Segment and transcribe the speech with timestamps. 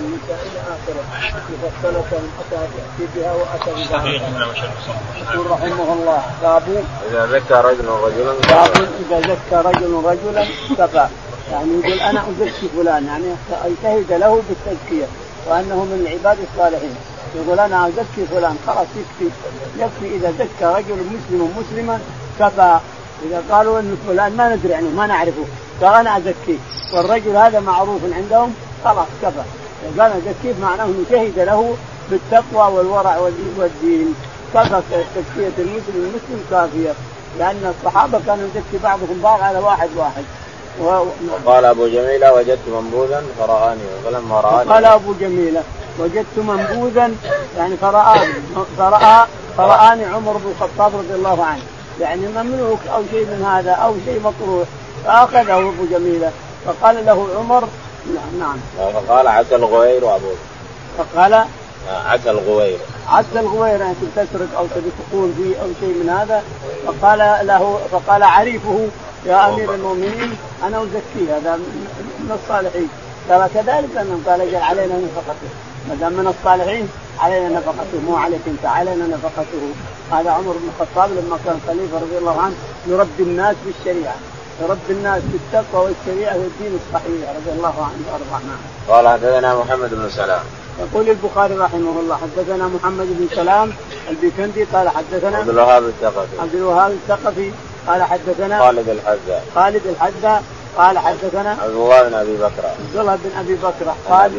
[0.00, 1.04] النساء إلى اخره
[1.52, 2.04] مفصله
[2.40, 4.12] اتى ياتي بها واتى بها
[5.34, 10.44] يقول رحمه الله باب إذا ذكى رجل رجلا باب إذا زكى رجل رجلا
[10.78, 11.08] كفى
[11.52, 13.24] يعني يقول أنا أزكي فلان يعني
[13.82, 15.06] شهد له بالتزكيه
[15.46, 16.94] وأنه من العباد الصالحين.
[17.34, 19.34] يقول أنا أزكي فلان خلاص يكفي
[19.78, 21.98] يكفي إذا زكى رجل مسلم مسلما
[22.40, 22.78] كفى
[23.26, 25.44] إذا قالوا إن فلان ما ندري عنه ما نعرفه
[25.82, 26.58] قال أنا أزكيه.
[26.92, 28.54] والرجل هذا معروف عندهم
[28.84, 29.42] خلاص كفى.
[30.00, 31.76] قال ازكيه معناه إنه شهد له
[32.10, 33.18] بالتقوى والورع
[33.58, 34.14] والدين
[34.54, 34.80] كفى
[35.14, 36.92] تزكيه المسلم المسلم كافية.
[37.38, 40.24] لأن الصحابة كانوا يزكي بعضهم بعض على واحد واحد.
[40.80, 43.80] وقال أبو جميلة وجدت منبوذا فرآني.
[44.04, 45.62] فلما رآني؟ قال أبو جميلة
[45.98, 47.12] وجدت منبوذا
[47.56, 48.32] يعني فرآني
[48.78, 51.62] فرآ فرآني عمر بن الخطاب رضي الله عنه.
[52.00, 54.68] يعني مملوك أو شيء من هذا أو شيء مطروح
[55.04, 56.32] فأخذه أبو جميلة.
[56.66, 57.68] فقال له عمر
[58.38, 58.56] نعم
[58.94, 60.34] فقال عسى الغوير وابوه.
[60.98, 61.44] فقال
[62.06, 62.78] عسى الغوير.
[63.08, 66.42] عسى الغوير يعني تسرق أو تبي تقول فيه أو شيء من هذا.
[66.86, 68.88] فقال له فقال عريفه
[69.26, 71.56] يا أمير المؤمنين أنا ازكيه هذا
[72.18, 72.88] من الصالحين.
[73.30, 75.48] قال كذلك انهم قال اجعل علينا نفقته.
[75.88, 76.88] ما دام من الصالحين
[77.20, 78.00] علينا نفقته.
[78.08, 79.62] مو عليك أنت علينا نفقته.
[80.12, 82.54] هذا عمر بن الخطاب لما كان خليفة رضي الله عنه
[82.86, 84.14] يربي الناس بالشريعة.
[84.62, 87.30] يربي الناس بالتقوى والشريعة والدين الصحيح.
[87.36, 88.40] رضي الله عنه وارضاه.
[88.88, 90.42] قال حدثنا محمد بن سلام.
[90.80, 93.72] يقول البخاري رحمه الله حدثنا محمد بن سلام
[94.08, 96.40] البيكندي قال حدثنا عبد الوهاب الثقفي.
[96.40, 97.50] عبد الوهاب الثقفي
[97.86, 99.44] قال حدثنا خالد الحذاء.
[99.54, 100.42] خالد الحذاء
[100.76, 102.66] قال حدثنا عبد الله بن أبي بكر.
[102.66, 104.32] عبد الله بن أبي بكر قال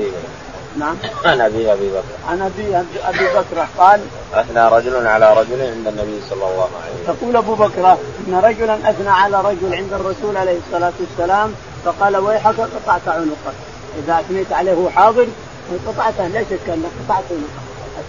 [0.77, 0.95] نعم.
[1.25, 2.03] عن ابي أبي بكر.
[2.29, 3.67] عن ابي أبي بكر.
[3.77, 4.01] قال
[4.33, 7.15] أثنى رجل على رجل عند النبي صلى الله عليه وسلم.
[7.15, 11.53] يقول أبو بكر إن رجلا أثنى على رجل عند الرسول عليه الصلاة والسلام
[11.85, 13.55] فقال ويحك قطعت عنقك.
[14.03, 15.27] إذا أثنيت عليه وهو حاضر
[15.87, 17.65] قطعته لا شك أنك قطعت عنقه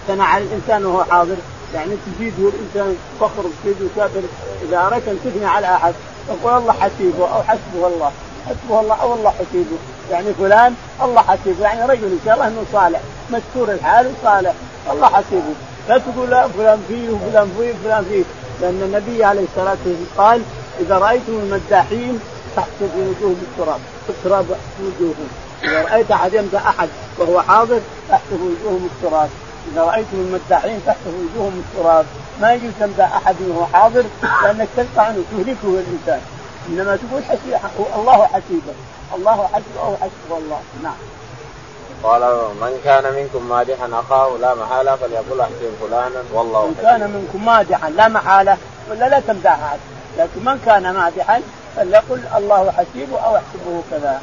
[0.07, 1.35] أثنى على الإنسان وهو حاضر
[1.73, 4.21] يعني تزيد الإنسان فخر تزيد وكابر
[4.69, 5.93] إذا أردت أن تثني على أحد
[6.27, 8.11] تقول الله حسيبه أو حسبه الله.
[8.49, 9.77] حسبه الله أو الله حسيبه.
[10.11, 11.63] يعني فلان الله حسيبه.
[11.63, 12.99] يعني رجل إن شاء الله إنه صالح.
[13.29, 14.53] مستور الحال وصالح.
[14.91, 15.53] الله حسيبه.
[15.89, 18.23] لا تقول لا فلان فيه وفلان فيه وفلان فيه.
[18.61, 20.41] لأن النبي عليه الصلاة والسلام قال
[20.79, 22.19] إذا رأيتم المداحين
[22.55, 23.79] تحسب وجوههم التراب.
[24.09, 24.45] التراب
[24.79, 25.27] وجوههم.
[25.63, 29.29] إذا رأيت احد يمدح احد وهو حاضر تحسب وجوههم التراب.
[29.73, 32.05] إذا رأيتم المداحين تحسب وجوههم التراب.
[32.41, 34.03] ما يجوز تمدح أحد وهو حاضر
[34.43, 36.21] لأنك تلقى عنه تهلكه الإنسان.
[36.69, 37.59] إنما تقول حسيب
[37.95, 38.73] الله حسيبه
[39.15, 40.95] الله حسبه أو حسبه الله نعم.
[42.03, 42.21] قال
[42.61, 47.89] من كان منكم مادحا أخاه لا محالة فليقول أحسن فلانا والله من كان منكم مادحا
[47.89, 48.57] لا محالة
[48.89, 49.79] ولا لا تمدح احد
[50.17, 51.41] لكن من كان مادحا
[51.75, 54.21] فليقل الله حسيبه أو احسبه كذا.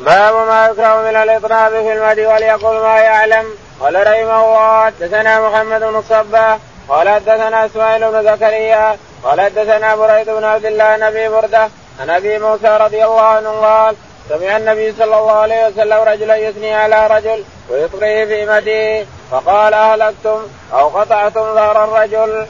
[0.00, 3.46] باب ما يكره من الاطناب في المدي وليقول ما يعلم.
[3.80, 6.58] قال رحمه الله حدثنا محمد بن الصباح
[6.88, 11.68] قال حدثنا إسماعيل بن زكريا قال حدثنا بريد بن عبد الله نبي بردة
[12.00, 13.96] عن أبي موسى رضي الله عنه قال
[14.28, 20.38] سمع النبي صلى الله عليه وسلم رجلا يثني على رجل ويطريه في مديه فقال أهلكتم
[20.72, 22.46] أو قطعتم ظهر الرجل.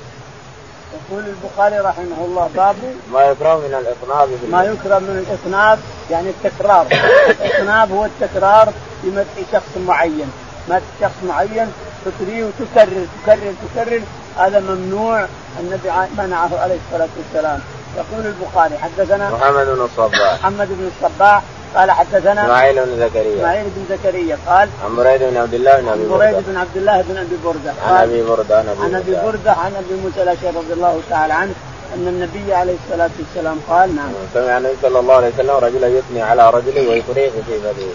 [1.11, 2.77] يقول البخاري رحمه الله باب
[3.13, 4.29] ما يكره من الإطناب.
[4.51, 5.79] ما يكره من الإطناب
[6.11, 6.87] يعني التكرار.
[7.31, 8.73] الإطناب هو التكرار
[9.03, 10.33] في مدح شخص معين.
[10.69, 11.73] مدح شخص معين
[12.05, 14.03] تطريه وتكرر تكرر تكرر
[14.39, 15.27] هذا ممنوع
[15.61, 17.61] النبي منعه عليه الصلاة والسلام.
[17.97, 20.35] يقول البخاري حدثنا محمد بن الصباح.
[20.35, 21.43] محمد بن الصباح.
[21.77, 23.37] قال حدثنا إسماعيل بن زكريا.
[23.37, 27.03] إسماعيل بن زكريا قال عن بريد بن عبد الله بن أبي بريد بن عبد الله
[27.03, 27.73] بن أبي بردة.
[27.87, 29.53] عن أبي بردة عن أبي عن أبي بردة.
[29.53, 31.55] عن أبي موسى الأشعري رضي الله تعالى عنه
[31.95, 34.09] أن النبي عليه الصلاة والسلام قال نعم.
[34.35, 37.93] سمع النبي صلى الله عليه وسلم رجلا يثني على رجل ويطريه في بديه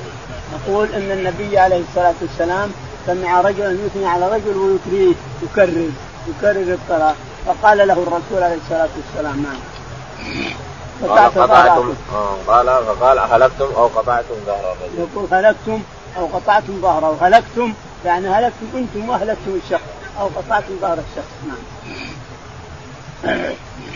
[0.67, 2.71] يقول أن النبي عليه الصلاة والسلام
[3.07, 5.13] سمع رجلا يثني على رجل ويطريه
[5.43, 5.89] يكرر.
[6.27, 7.15] يكرر الطلاق
[7.45, 9.59] فقال له الرسول عليه الصلاة والسلام نعم.
[11.09, 11.93] قال قطعتم.
[12.47, 15.81] قال فقال هلكتم أو قطعتم ظهر الرجل يقول هلكتم
[16.17, 17.73] أو قطعتم ظهره هلكتم
[18.05, 19.83] يعني هلكتم أنتم واهلكتم الشخص
[20.19, 21.31] أو قطعتم ظهر الشخص.
[21.47, 21.57] نعم.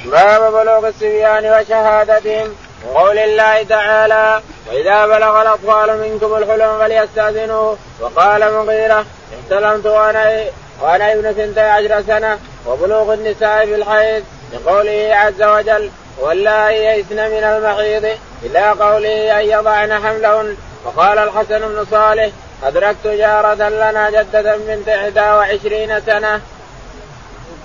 [0.06, 2.56] باب بلوغ الصبيان وشهادتهم.
[2.94, 9.06] وقول الله تعالى وإذا بلغ الأطفال منكم الحلم فليستاذنوا وقال مغيره
[9.36, 10.44] احتلمت وأنا
[10.82, 14.24] وأنا ابن ثنتي عشر سنة وبلوغ النساء في الحيض
[14.54, 20.58] لقوله عز وجل واللائي يئسن من المحيض إلى قوله أن يضعن حملهن.
[20.86, 22.30] وقال الحسن بن صالح
[22.64, 26.42] أدركت جارة لنا جدة بنت 21 سنة.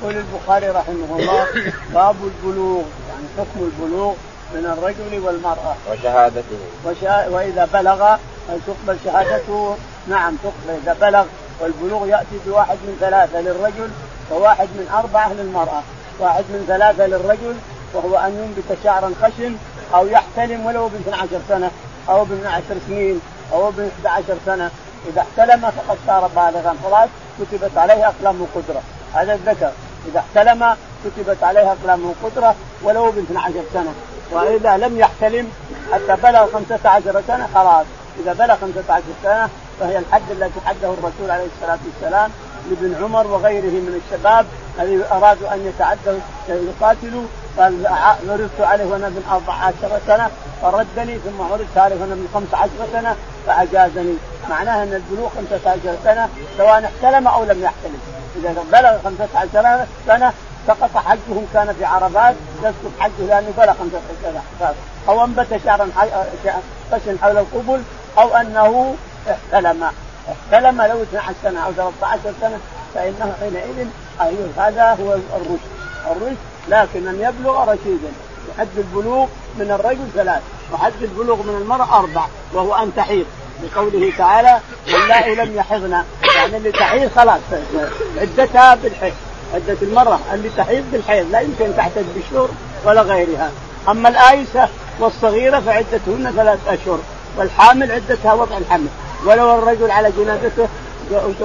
[0.02, 1.46] يقول البخاري رحمه الله
[1.94, 4.14] باب البلوغ يعني حكم البلوغ
[4.54, 5.76] من الرجل والمرأة.
[5.90, 6.58] وشهادته.
[6.86, 7.28] وشا...
[7.28, 8.16] وإذا بلغ
[8.66, 10.78] تقبل شهادته؟ نعم تقبل.
[10.82, 11.24] إذا بلغ
[11.60, 13.90] والبلوغ يأتي بواحد من ثلاثة للرجل
[14.30, 15.82] وواحد من أربعة للمرأة.
[16.18, 17.56] واحد من ثلاثة للرجل
[17.94, 19.56] وهو أن ينبت شعرا خشن
[19.94, 21.70] أو يحتلم ولو ب 12 سنة
[22.08, 23.20] أو ب 12 سنين
[23.52, 24.70] أو ب 11 سنة.
[25.08, 26.76] إذا احتلم فقد صار بالغا.
[26.84, 27.08] خلاص
[27.40, 28.82] كتبت عليه أقلام قدره
[29.14, 29.70] هذا الذكر.
[30.08, 33.94] إذا احتلم كتبت عليه أقلام قدره ولو ب 12 سنة.
[34.30, 35.52] وإذا لم يحتلم
[35.92, 37.86] حتى بلغ 15 سنة خلاص.
[38.22, 39.48] إذا بلغ 15 سنة
[39.80, 42.30] فهي الحد الذي حده الرسول عليه الصلاة والسلام
[42.70, 44.46] لابن عمر وغيره من الشباب
[44.80, 46.18] الذين أرادوا أن يتعدوا
[46.48, 47.26] يقاتلوا.
[47.58, 47.86] قال
[48.60, 49.74] عليه وأنا ابن 14
[50.06, 50.30] سنة
[50.62, 53.16] فردني ثم عرضت عليه وأنا ابن 15 سنة
[53.46, 54.14] فأجازني.
[54.50, 56.28] معناها أن البلوغ 15 سنة
[56.58, 58.00] سواء احتلم أو لم يحتلم.
[58.36, 60.32] إذا بلغ 15 سنة
[60.66, 64.74] سقط حجه كان في عرفات يسقط حجه لأنه بلغ 15 سنة.
[65.08, 65.88] أو أنبت شعرا
[66.92, 67.82] خشن حول القبل
[68.18, 68.94] أو أنه
[69.28, 69.90] احتلم
[70.28, 72.58] احتلم لو 12 سنة أو 13 سنة
[72.94, 73.86] فإنه حينئذ
[74.20, 75.60] أيوه هذا هو الرشد.
[76.10, 76.36] الرشد
[76.68, 78.12] لكن أن يبلغ رشيدا.
[78.58, 79.26] حد البلوغ
[79.58, 83.26] من الرجل ثلاث وحد البلوغ من المرأة أربع وهو أن تحيض.
[83.62, 84.60] لقوله تعالى
[84.92, 86.02] واللائي لم يحضن.
[86.36, 87.40] يعني اللي تحيض خلاص
[88.20, 89.14] عدتها بالحيض.
[89.54, 92.50] عدة المرأة اللي تحيض بالحيض لا يمكن تعتد بشهور
[92.84, 93.50] ولا غيرها.
[93.88, 94.68] أما الآيسة
[95.00, 96.98] والصغيرة فعدتهن ثلاث أشهر
[97.36, 98.88] والحامل عدتها وضع الحمل.
[99.26, 100.68] ولو الرجل على جنازته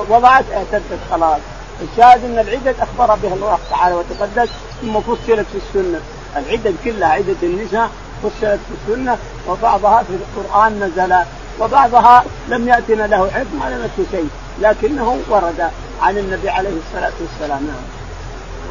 [0.09, 1.39] وضعت اعتدت خلاص.
[1.81, 4.49] الشاهد أن العدد أخبر بها الله تعالى وتقدس
[4.81, 5.99] ثم فصلت في السنة.
[6.37, 7.89] العدد كلها عدة النساء
[8.23, 9.17] فصلت في السنة
[9.47, 11.15] وبعضها في القرآن نزل
[11.59, 14.29] وبعضها لم ياتنا له حكم على نفس شيء
[14.61, 15.69] لكنه ورد
[16.01, 17.63] عن النبي عليه الصلاة والسلام.
[17.67, 18.04] نعم.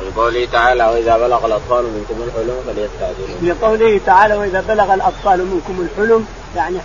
[0.04, 3.54] ولقوله تعالى وإذا بلغ الأطفال منكم الحلم فليستأذنوا.
[3.54, 6.78] لقوله تعالى وإذا بلغ الأطفال منكم الحلم يعني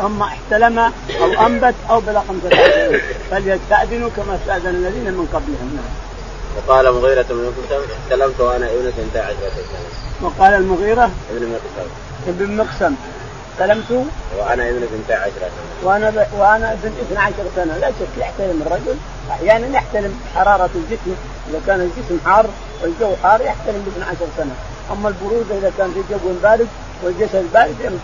[0.00, 0.78] هم احتلم
[1.22, 3.00] أو أنبت أو بلغ خمسه
[3.30, 6.04] فليستأذنوا كما استأذن الذين من قبلهم نعم.
[6.56, 10.28] وقال مغيرة بن مقسم احتلمت وأنا ابن 12 سنه.
[10.28, 11.90] وقال المغيرة ابن مقسم
[12.28, 12.94] ابن مقسم
[13.54, 14.06] استلمت.
[14.38, 15.50] وأنا ابن 12 سنة.
[15.82, 16.26] وأنا ب...
[16.38, 17.78] وأنا ابن 12 سنة.
[17.78, 18.96] لا شك يحتلم الرجل.
[19.30, 21.14] أحيانا يحتلم حرارة الجسم.
[21.50, 22.46] إذا كان الجسم حار
[22.82, 24.54] والجو حار يحتلم ب 12 سنة.
[24.92, 26.68] أما البروده إذا كان في جو بارد
[27.02, 27.98] والجسد بارد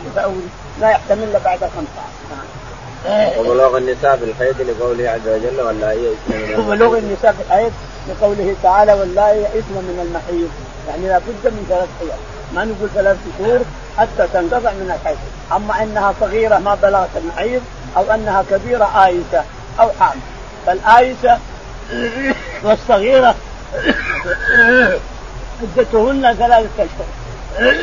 [0.80, 7.34] لا يحتمل إلا بعد 15 وبلوغ النساء بالحيض لقوله عز وجل واللائي يئسن وبلوغ النساء
[7.38, 7.72] بالحيض
[8.08, 10.50] لقوله تعالى واللائي يئسن من المحيض.
[10.88, 12.18] يعني لابد من ثلاث حيض.
[12.54, 13.60] ما نقول ثلاث شهور
[13.98, 15.18] حتى تنقطع من الحيض.
[15.52, 17.62] أما إنها صغيرة ما بلغت المحيض
[17.96, 19.44] أو إنها كبيرة آيسة
[19.80, 20.20] أو حامل.
[20.66, 21.38] فالآيسة
[22.64, 23.34] والصغيرة
[25.76, 27.06] عدتهن ثلاثة أشهر.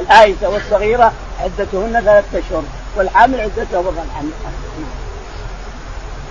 [0.00, 2.62] الآيسة والصغيرة عدتهن ثلاثة أشهر
[2.96, 4.30] والحامل عدتها وضع الحمل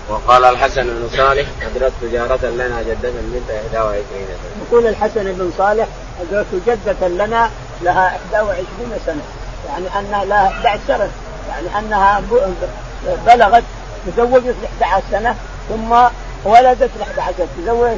[0.10, 4.66] وقال الحسن بن صالح أدركت جارة لنا جدة بنت 21 سنة.
[4.68, 5.88] يقول الحسن بن صالح
[6.22, 7.50] أدركت جدة لنا
[7.82, 9.22] لها 21 سنة.
[9.70, 11.10] يعني أنها لها 11 سنة
[11.50, 12.22] يعني أنها
[13.26, 13.64] بلغت
[14.08, 15.36] تزوجت ل 11 سنة
[15.70, 15.92] ثم
[16.46, 17.98] ولدت ل 11 تزوجت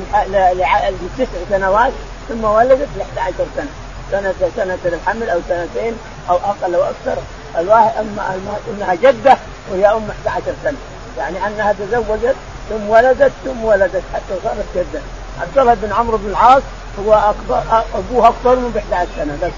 [1.19, 1.91] لتسع سنوات
[2.29, 3.69] ثم ولدت ل 11 سنة.
[4.11, 5.97] سنة سنة الحمل أو سنتين
[6.29, 7.21] أو أقل أو أكثر.
[7.57, 8.37] الواحد أما
[8.67, 9.37] أنها جدة
[9.71, 10.77] وهي أم 11 سنة.
[11.17, 12.35] يعني أنها تزوجت
[12.69, 15.01] ثم ولدت ثم ولدت حتى صارت جدا
[15.41, 16.61] عبد الله بن عمرو بن العاص
[16.99, 19.51] هو اكبر أبوه أكبر من ب 11 سنة بس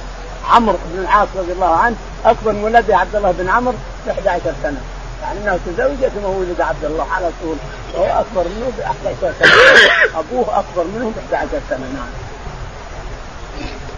[0.50, 3.76] عمرو بن العاص رضي الله عنه أكبر من ولده عبد الله بن عمرو
[4.06, 4.82] ب 11 سنة.
[5.24, 7.56] يعني انه تزوجت ثم ولد عبد الله على طول
[7.94, 9.52] وهو أكبر منه ب 11 سنة.
[10.20, 12.10] أبوه أكبر منه ب 11 سنة نعم.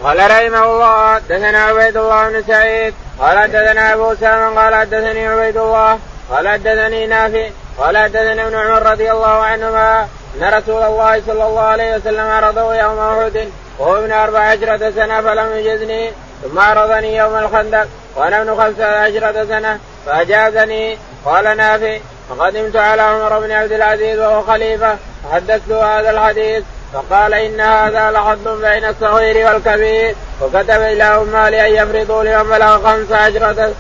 [0.03, 2.93] قال رحمه الله حدثنا عبيد الله بن سعيد.
[3.19, 5.99] قال حدثنا أبو اسامه قال حدثني عبيد الله.
[6.31, 7.49] قال حدثني نافع.
[7.77, 12.75] قال حدثني ابن عمر رضي الله عنهما أن رسول الله صلى الله عليه وسلم عرضه
[12.75, 16.11] يوم أحد وهو ابن أربع عشرة سنة فلم يجزني
[16.43, 20.97] ثم عرضني يوم الخندق وأنا ابن خمسة عشرة سنة فأجازني.
[21.25, 21.97] قال نافع
[22.29, 26.63] فقدمت على عمر بن عبد العزيز وهو خليفة فحدثته هذا الحديث
[26.93, 30.15] فقال إن هذا لحد بين الصغير والكبير.
[30.41, 33.73] وكتب إلى امه أن يفرضوا لمن بلغ خمس عشرة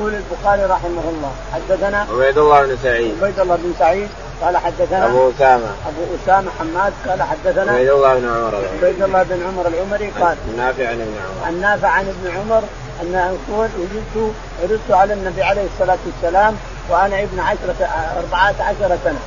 [0.00, 3.14] يقول البخاري رحمه الله حدثنا عبيد الله بن سعيد.
[3.22, 4.08] عبيد الله بن سعيد
[4.42, 5.64] قال حدثنا أبو أسامة.
[5.64, 10.36] أبو أسامة حماد قال حدثنا عبيد الله بن عمر عبيد الله بن عمر العمري قال
[10.56, 11.46] نافع عن ابن عمر.
[11.46, 12.62] عن نافع عن ابن عمر
[13.02, 16.56] أن يقول وجدت عرضت على النبي عليه الصلاة والسلام
[16.90, 17.88] وأنا ابن عشرة
[18.18, 19.20] أربعة عشر سنة.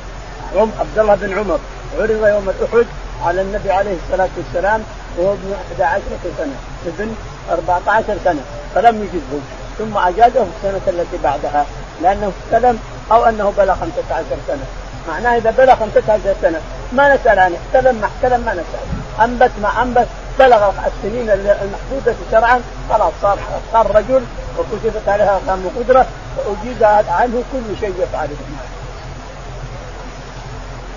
[0.56, 1.58] عم عبد الله بن عمر.
[1.98, 2.86] عرض يوم الأحد
[3.24, 4.82] على النبي عليه الصلاة والسلام
[5.18, 6.02] وهو ابن 11
[6.38, 6.54] سنة
[6.86, 7.14] ابن
[7.50, 8.40] 14 سنة.
[8.74, 9.40] فلم يجزه
[9.80, 11.66] ثم اجازه السنة التي بعدها
[12.02, 12.78] لأنه استلم
[13.12, 14.64] أو أنه بلغ 15 سنة.
[15.08, 16.60] معناه إذا بلغ 15 سنة
[16.92, 19.24] ما نسأل عنه احتلم ما احتلم ما نسأل.
[19.24, 20.06] أنبت ما أنبت
[20.38, 22.60] بلغ السنين المحدودة شرعا
[22.90, 23.38] خلاص صار
[23.72, 24.22] صار رجل
[24.58, 26.06] وكتبت عليها اقام قدره
[26.36, 28.36] وأجيز عنه كل شيء يفعله.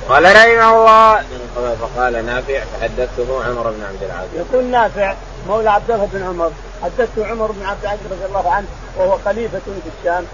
[0.09, 1.23] قال رحمه الله.
[1.81, 4.33] فقال نافع فحدثته عمر بن عبد العزيز.
[4.35, 5.15] يقول نافع
[5.47, 6.51] مولى عبد الله بن عمر
[6.83, 8.67] حدثته عمر بن عبد العزيز رضي الله عنه
[8.97, 10.25] وهو خليفة في الشام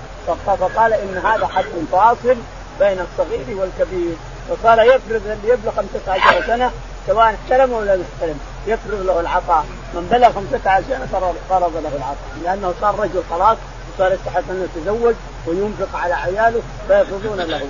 [0.45, 2.35] فقال إن هذا حد فاصل
[2.79, 4.15] بين الصغير والكبير.
[4.49, 6.71] وقال يفرض اللي يبلغ 15 سنة
[7.07, 9.65] سواء احترم ولا لم يحترم يفرض له العطاء.
[9.93, 11.07] من بلغ 15 سنه
[11.49, 12.17] فرض له العطاء.
[12.43, 13.57] لأنه صار رجل خلاص
[13.95, 15.15] وصار يستحق انه يتزوج
[15.47, 17.57] وينفق على عياله فيفرضون له.
[17.57, 17.61] نعم.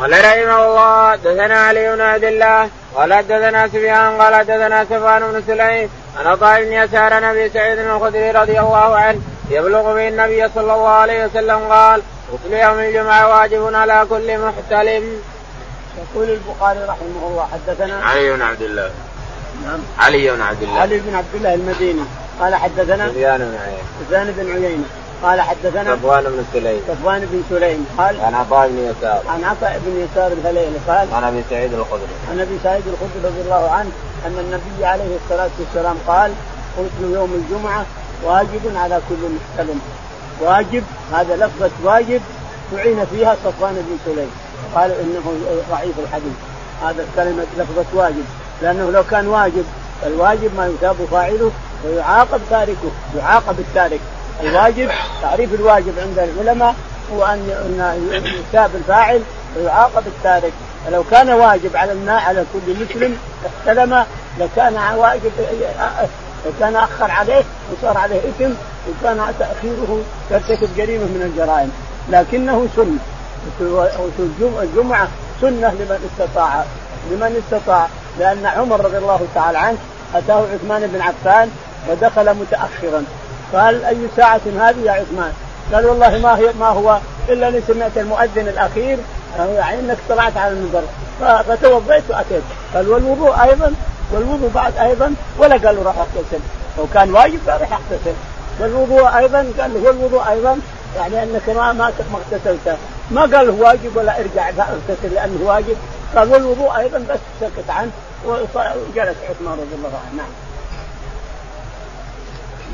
[0.00, 5.42] قال رحمه الله دثنا علي بن عبد الله قال حدثنا سفيان قال حدثنا سفيان بن
[5.46, 10.74] سليم عن عطاء بن يسار نبي سعيد الخدري رضي الله عنه يبلغ به النبي صلى
[10.74, 12.02] الله عليه وسلم قال
[12.32, 15.04] غسل يوم الجمعة واجب على كل محتلم.
[15.98, 18.90] يقول البخاري رحمه الله حدثنا علي بن عبد الله.
[19.64, 19.80] نعم.
[19.98, 20.80] علي بن عبد الله.
[20.80, 22.02] علي بن عبد الله المديني.
[22.40, 23.82] قال حدثنا سفيان بن عيينة.
[24.00, 24.84] سفيان بن عيينة.
[25.22, 26.80] قال حدثنا صفوان بن سليم.
[26.88, 29.22] صفوان بن سليم قال عن عطاء بن يسار.
[29.28, 32.14] عن عطاء بن يسار الهليلي قال عن أبي سعيد الخدري.
[32.30, 33.90] عن أبي سعيد الخدري رضي الله عنه
[34.26, 36.32] أن النبي عليه الصلاة والسلام قال
[36.78, 37.84] غسل يوم الجمعة
[38.24, 39.80] واجب على كل محتلم
[40.40, 42.20] واجب هذا لفظة واجب
[42.72, 44.30] تعين فيها صفوان بن سليم.
[44.74, 45.32] قال إنه
[45.70, 46.36] ضعيف الحديث.
[46.82, 48.24] هذا كلمة لفظة واجب.
[48.62, 49.64] لأنه لو كان واجب
[50.06, 51.50] الواجب ما يثاب فاعله
[51.84, 54.00] ويعاقب تاركه يعاقب التارك.
[54.42, 54.90] الواجب
[55.22, 56.74] تعريف الواجب عند العلماء
[57.14, 57.40] هو أن
[58.52, 59.20] يثاب الفاعل
[59.56, 60.52] ويعاقب التارك.
[60.86, 64.04] فلو كان واجب على الماء على كل مسلم احتلم
[64.38, 65.32] لكان واجب
[66.46, 67.42] لكان أخر عليه
[67.72, 68.52] وصار عليه إثم
[68.88, 71.72] وكان تأخيره يرتكب جريمة من الجرائم.
[72.08, 72.98] لكنه سنة.
[74.62, 75.08] الجمعه
[75.40, 76.64] سنة لمن استطاع.
[77.10, 77.86] لمن استطاع.
[78.18, 79.78] لأن عمر رضي الله تعالى عنه
[80.14, 81.50] أتاه عثمان بن عفان
[81.88, 83.04] ودخل متاخرا.
[83.54, 85.32] قال أي ساعة هذه يا عثمان؟
[85.72, 88.98] قال والله ما هي ما هو إلا أني سمعت المؤذن الأخير
[89.38, 90.82] يعني إنك طلعت على المنبر
[91.20, 92.42] فتوضيت وأتيت.
[92.74, 93.74] قال والوضوء أيضا
[94.12, 96.40] والوضوء بعد أيضا ولا قال له راح اغتسل
[96.78, 98.14] لو كان واجب قال راح اغتسل
[98.60, 100.60] والوضوء أيضا قال له والوضوء أيضا
[100.96, 102.76] يعني إنك ما ما اغتسلت
[103.10, 105.76] ما قال له واجب ولا ارجع اغتسل لأنه واجب.
[106.16, 107.90] قال والوضوء أيضا بس سكت عنه.
[108.26, 110.16] وجلس عثمان رضي الله عنه.
[110.16, 110.49] نعم.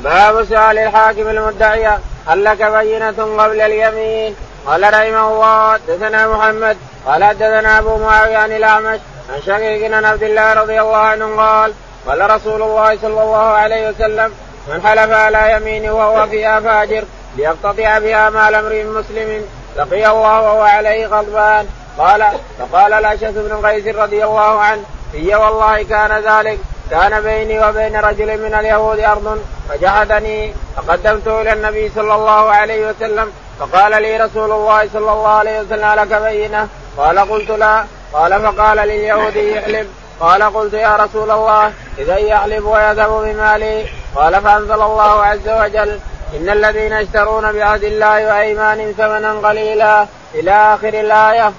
[0.03, 4.35] باب سؤال الحاكم المدعية هل لك بينة قبل اليمين؟
[4.65, 8.99] قال رحمه الله حدثنا محمد قال حدثنا أبو معاوية عن الأعمش
[9.29, 11.73] عن شقيق عن عبد الله رضي الله عنه قال
[12.07, 14.33] قال رسول الله صلى الله عليه وسلم
[14.67, 17.03] من حلف على يمينه وهو فيها فاجر
[17.37, 22.25] ليقتطع بها مال امرئ مسلم لقي الله وهو عليه غضبان قال
[22.59, 26.59] فقال الاشعث بن قيس رضي الله عنه هي والله كان ذلك
[26.91, 33.31] كان بيني وبين رجل من اليهود أرض فجحدني فقدمته إلى النبي صلى الله عليه وسلم
[33.59, 36.67] فقال لي رسول الله صلى الله عليه وسلم لك بينة؟
[36.97, 37.85] قال قلت لا.
[38.13, 39.87] قال فقال لليهودي احلب
[40.19, 43.85] قال قلت يا رسول الله إذا يحلب ويذهب بمالي.
[44.15, 45.99] قال فأنزل الله عز وجل
[46.35, 51.51] إن الذين يشترون بعهد الله وأيمانهم ثمنا قليلا إلى آخر الآية.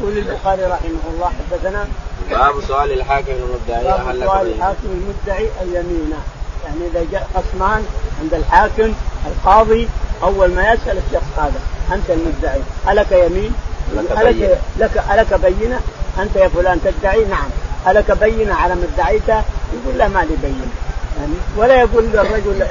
[0.00, 1.86] يقول البخاري رحمه الله حدثنا
[2.30, 6.12] باب سؤال الحاكم المدعي باب سؤال الحاكم المدعي اليمين
[6.64, 7.84] يعني إذا جاء خصمان
[8.22, 8.94] عند الحاكم
[9.26, 9.88] القاضي
[10.22, 11.60] أول ما يسأل الشخص هذا
[11.92, 13.52] أنت المدعي ألك يمين؟
[13.92, 15.80] ألك لك ألك بينة؟
[16.18, 17.48] أنت يا فلان تدعي؟ نعم
[17.88, 19.42] ألك بينة على ما ادعيته؟
[19.72, 20.66] يقول لا ما لي بينة
[21.18, 22.66] يعني ولا يقول للرجل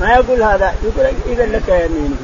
[0.00, 2.16] ما يقول هذا يقول إذا لك يمينه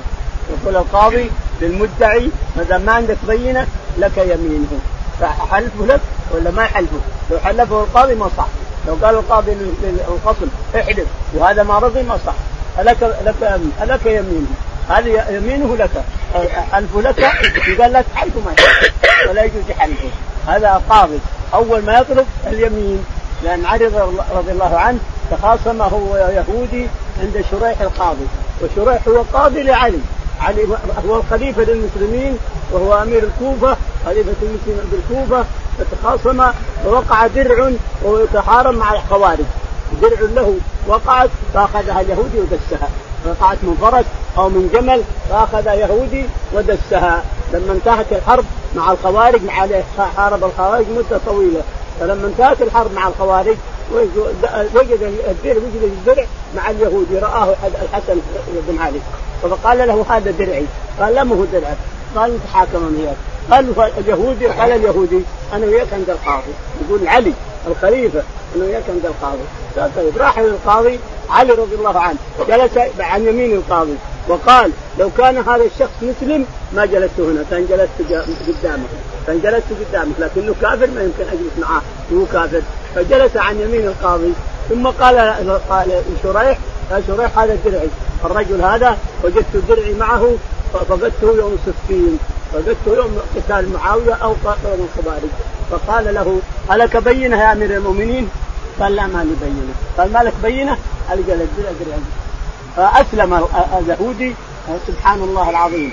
[0.50, 3.66] يقول القاضي للمدعي ما دام ما عندك بينة
[3.98, 4.78] لك يمينه
[5.20, 6.00] فحلفه لك
[6.32, 8.46] ولا ما يحلفه؟ لو حلفه القاضي ما صح.
[8.86, 10.46] لو قال القاضي للخصم
[10.76, 12.34] احلف وهذا ما رضي ما صح.
[12.78, 14.46] ألك لك ألك يمينه
[14.88, 16.04] هذه يمينه لك.
[16.72, 17.18] حلفه لك
[17.68, 18.54] يقال لا تحلفه ما
[19.30, 20.08] ولا يجوز حلفه.
[20.46, 21.18] هذا قاضي.
[21.54, 23.04] أول ما يطلب اليمين.
[23.44, 23.86] لأن علي
[24.34, 24.98] رضي الله عنه
[25.30, 26.86] تخاصم هو يهودي
[27.20, 28.26] عند شريح القاضي.
[28.62, 29.98] وشريح هو قاضي لعلي.
[30.40, 30.66] علي
[31.08, 32.38] هو الخليفة للمسلمين
[32.72, 35.44] وهو أمير الكوفة خليفه المسلمين بالكوفة
[35.78, 36.52] فتخاصم
[36.86, 37.70] ووقع درع
[38.04, 39.44] ويتحارب مع الخوارج.
[40.02, 40.56] درع له
[40.86, 42.88] وقعت فأخذها اليهودي ودسها.
[43.26, 44.04] وقعت من فرس
[44.38, 47.24] أو من جمل فأخذ يهودي ودسها.
[47.52, 48.44] لما انتهت الحرب
[48.76, 49.66] مع الخوارج مع
[50.16, 51.62] حارب الخوارج مدة طويلة.
[52.00, 53.56] فلما انتهت الحرب مع الخوارج
[53.92, 56.24] وجد الدرع وجد الدرع
[56.56, 58.20] مع اليهودي رآه الحسن
[58.68, 59.00] بن علي.
[59.42, 60.66] فقال له هذا درعي.
[61.00, 61.76] قال لا هو درعك.
[62.16, 63.16] قال نتحاكم وياك.
[63.50, 65.20] قال اليهودي؟ قال اليهودي.
[65.52, 66.52] أنا وياك عند القاضي.
[66.84, 67.32] يقول علي
[67.66, 68.22] الخليفة.
[68.56, 69.42] أنا وياك عند القاضي.
[69.96, 70.16] طيب.
[70.16, 70.98] راح للقاضي
[71.30, 72.18] علي رضي الله عنه.
[72.48, 73.94] جلس عن يمين القاضي
[74.28, 77.44] وقال لو كان هذا الشخص مسلم ما جلست هنا.
[77.50, 77.90] كان جلست
[78.48, 78.84] قدامه.
[79.26, 82.62] كان جلست قدامك لكنه كافر ما يمكن اجلس معاه هو كافر.
[82.94, 84.32] فجلس عن يمين القاضي.
[84.68, 85.16] ثم قال
[85.70, 86.58] قال شريح
[86.90, 87.88] يا شريح هذا درعي.
[88.24, 90.28] الرجل هذا وجدت درعي معه
[90.72, 92.18] فقدته يوم صفين
[92.52, 95.30] فقدته يوم قتال معاوية أو يوم الخوارج.
[95.70, 96.40] فقال له
[96.72, 98.28] ألك بينة يا أمير المؤمنين؟
[98.80, 99.74] قال لا ما لي بينة.
[99.98, 100.76] قال ما لك بينة؟
[101.08, 101.46] قال درعي
[102.76, 103.46] فأسلم
[103.78, 104.34] اليهودي
[104.86, 105.92] سبحان الله العظيم.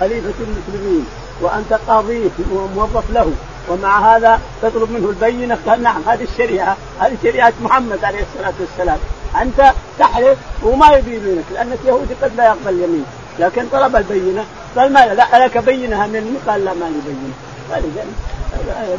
[0.00, 1.06] خليفه المسلمين
[1.40, 3.32] وأنت قاضيه وموظف له
[3.68, 8.98] ومع هذا تطلب منه البينة؟ قال نعم هذه الشريعة هذه شريعة محمد عليه الصلاة والسلام.
[9.42, 13.04] أنت تحلف وما يبي يمينك لأنك يهودي قد لا يقبل اليمين.
[13.40, 14.44] لكن طلب البينة.
[14.76, 17.34] قال ما لا لك بينها مني قال لا ما لي بينة.
[17.70, 17.82] قال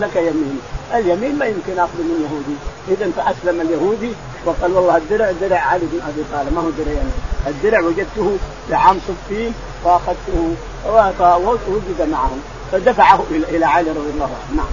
[0.01, 0.59] لك يمين.
[0.93, 2.57] اليمين ما يمكن أخذ من يهودي.
[2.87, 4.11] اذا فأسلم اليهودي
[4.45, 6.53] وقال والله الدرع درع علي بن أبي طالب.
[6.55, 7.09] ما هو درع يعني.
[7.47, 10.55] الدرع وجدته في عام صفين فاخذته
[10.87, 12.41] ووجد معهم.
[12.71, 14.57] فدفعه إلى علي رضي الله عنه.
[14.57, 14.71] نعم.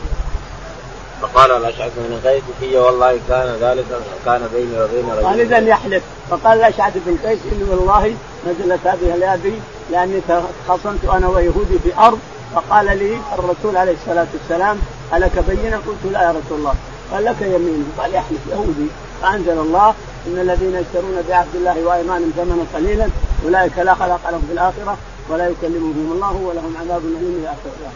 [1.22, 3.84] فقال الاشعث بن قيس في والله كان ذلك
[4.24, 5.26] كان بيني وبين رجل.
[5.26, 6.02] قال اذا يحلف.
[6.30, 8.14] فقال الاشعث بن قيس إني والله
[8.46, 9.60] نزلت هذه الآية
[9.90, 10.20] لأني
[10.68, 12.18] خصمت أنا ويهودي في أرض.
[12.54, 14.78] فقال لي الرسول عليه الصلاة والسلام
[15.14, 16.74] ألك بينة؟ قلت لا يا رسول الله.
[17.12, 17.92] قال لك يمين.
[17.98, 18.88] قال يحلف يهودي.
[19.22, 19.94] فأنزل الله
[20.26, 23.08] إن الذين يشترون بعهد الله وإيمانهم ثمنا قليلا
[23.44, 24.96] أولئك لا خلاق لهم في الآخرة
[25.28, 27.92] ولا يكلمهم الله ولهم عذاب أليم إلى اخره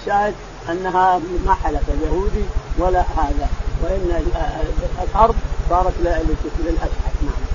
[0.00, 0.34] الشاهد
[0.70, 2.44] أنها ما حلف اليهودي
[2.78, 3.48] ولا هذا
[3.82, 4.24] وإن
[5.02, 5.34] الأرض
[5.70, 5.92] صارت
[6.58, 7.48] للاشحاث نعم.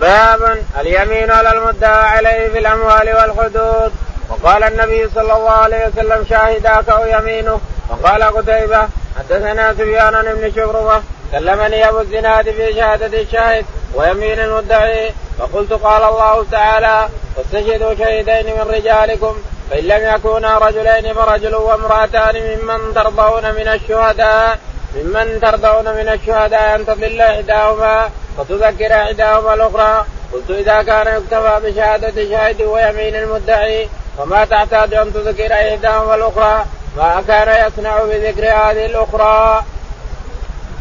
[0.00, 3.92] باب اليمين على المدعى عليه في الأموال والحدود.
[4.28, 11.02] وقال النبي صلى الله عليه وسلم شاهداك أو يمينه وقال قتيبة حدثنا سفيان بن شبرمة
[11.32, 13.64] كلمني أبو الزناد في شهادة الشاهد
[13.94, 15.12] ويمين المدعي.
[15.38, 19.36] فقلت قال الله تعالى واستشهدوا شهيدين من رجالكم
[19.70, 24.58] فإن لم يكونا رجلين فرجل وامرأتان ممن ترضون من الشهداء
[24.96, 32.28] ممن ترضون من الشهداء أن تضل إحداهما وتذكر إحداهما الأخرى قلت إذا كان يكتفى بشهادة
[32.28, 36.64] شاهد ويمين المدعي وما تحتاج أن تذكر إحداهما الأخرى
[36.96, 39.64] ما كان يصنع بذكر هذه الأخرى.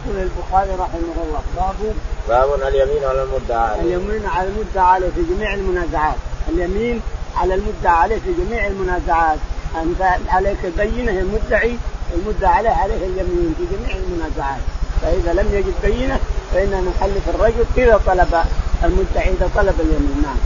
[0.06, 1.96] يقول البخاري رحمه الله باب
[2.30, 3.82] باب اليمين على المدعى.
[3.82, 6.16] اليمين على المدعى في جميع المنازعات،
[6.50, 7.02] اليمين
[7.38, 9.40] على المدعى عليه في جميع المنازعات،
[9.82, 11.78] أنت عليك البينة المدعي
[12.16, 14.62] المدعى عليه عليه اليمين في جميع المنازعات،
[15.02, 16.20] فإذا لم يجد بينة
[16.54, 18.44] فإننا نحلف الرجل إذا طلب
[18.84, 20.38] المدعي إذا طلب اليمين، نعم.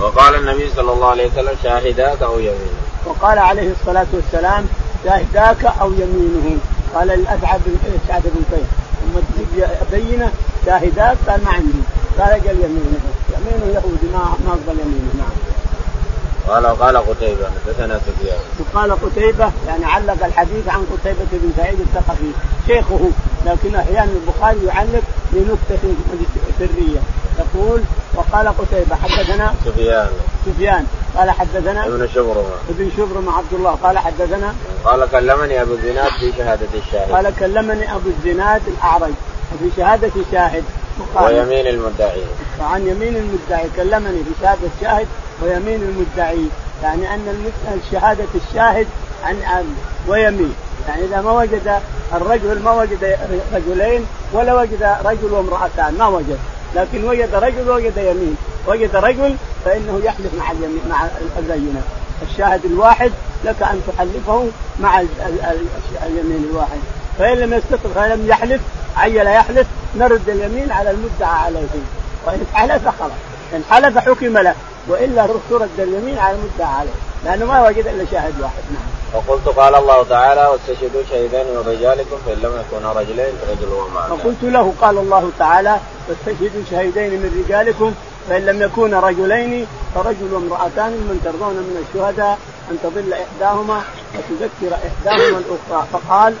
[0.00, 2.74] وقال النبي صلى الله عليه وسلم شاهداك أو يمين.
[3.06, 4.66] وقال عليه الصلاة والسلام
[5.04, 6.58] شاهداك أو يمينه.
[6.94, 8.68] قال الأسعد بن سعد بن قيس
[9.00, 10.32] ثم تجيب بينة
[10.66, 11.82] شاهداك قال ما عندي.
[12.18, 13.00] قال أجل يمينه.
[13.34, 15.34] يمينه يهودي ما ما اقبل يمينه نعم.
[16.50, 18.38] قال قال قتيبة حدثنا سفيان.
[18.60, 22.30] وقال قتيبة يعني علق الحديث عن قتيبة بن سعيد الثقفي
[22.66, 23.10] شيخه
[23.46, 25.94] لكن أحيانا البخاري يعلق لنكتة
[26.58, 27.00] سرية.
[27.38, 27.80] يقول
[28.14, 30.08] وقال قتيبة حدثنا سفيان.
[30.46, 30.86] سفيان
[31.16, 32.54] قال حدثنا ابن شبرمة.
[32.68, 37.12] ابن شبرمة عبد الله قال حدثنا قال كلمني أبو الزناد في شهادة الشاهد.
[37.12, 39.12] قال كلمني أبو الزناد الأعرج
[39.58, 40.64] في شهادة الشاهد.
[41.14, 42.22] ويمين المدعي.
[42.60, 45.06] وعن يمين المدعي كلمني في شهادة الشاهد
[45.42, 46.46] ويمين المدعي
[46.82, 47.50] يعني أن
[47.92, 48.86] شهادة الشاهد
[49.24, 49.64] عن
[50.08, 50.54] ويمين.
[50.88, 51.80] يعني إذا ما وجد
[52.14, 53.18] الرجل ما وجد
[53.54, 56.38] رجلين ولا وجد رجل وامرأتان ما وجد.
[56.74, 58.36] لكن وجد رجل وجد يمين.
[58.66, 61.06] وجد رجل فإنه يحلف مع اليمين مع
[61.38, 61.82] البينه
[62.30, 63.12] الشاهد الواحد
[63.44, 64.48] لك أن تحلفه
[64.80, 65.00] مع
[66.06, 66.78] اليمين الواحد.
[67.18, 68.60] فإن لم يستطع فلم يحلف
[68.96, 71.66] عيل يحلف نرد اليمين على المدعى عليه.
[72.26, 73.12] وإن حلف خلاص.
[73.54, 74.54] إن حلف حكم له.
[74.88, 77.09] وإلا ترد اليمين على المدعى عليه.
[77.24, 79.00] لأنه ما وجد إلا شاهد واحد نعم.
[79.14, 84.16] وقلت قال الله تعالى واستشهدوا شهيدين من رجالكم فإن لم يكونا رجلين فرجل ومعنا.
[84.16, 85.76] فقلت له قال الله تعالى
[86.08, 87.94] واستشهدوا شهيدين من رجالكم
[88.28, 92.38] فإن لم يكونا رجلين فرجل وامرأتان من ترضون من الشهداء
[92.70, 93.82] أن تضل إحداهما
[94.14, 95.86] وتذكر إحداهما الأخرى.
[95.92, 96.34] فقال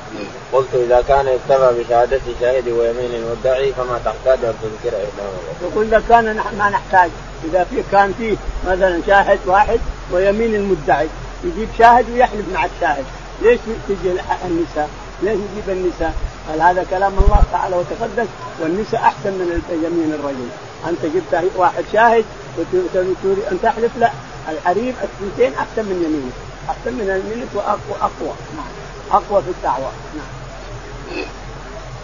[0.52, 5.72] قلت إذا كان يكتفى بشهادة شاهد ويمين المدعي فما تحتاج أن تذكر إحداهما.
[5.72, 7.10] يقول إذا كان ما نحتاج.
[7.44, 9.80] إذا في كان فيه مثلا شاهد واحد
[10.12, 11.08] ويمين المدعي.
[11.44, 13.04] يجيب شاهد ويحلف مع الشاهد.
[13.42, 14.10] ليش تجي
[14.44, 14.88] النساء؟
[15.22, 16.14] ليش يجيب النساء؟
[16.48, 18.28] قال هذا كلام الله تعالى وتقدس
[18.60, 20.48] والنساء أحسن من يمين الرجل.
[20.88, 22.24] أنت جبت واحد شاهد
[22.58, 24.10] وتريد ان تحلف لا.
[24.48, 26.32] الحريم الثنتين أحسن من يمينك
[26.68, 29.22] أحسن من يمينك واقوى اقوى نعم.
[29.22, 29.92] أقوى في الدعوة.
[30.16, 31.24] نعم.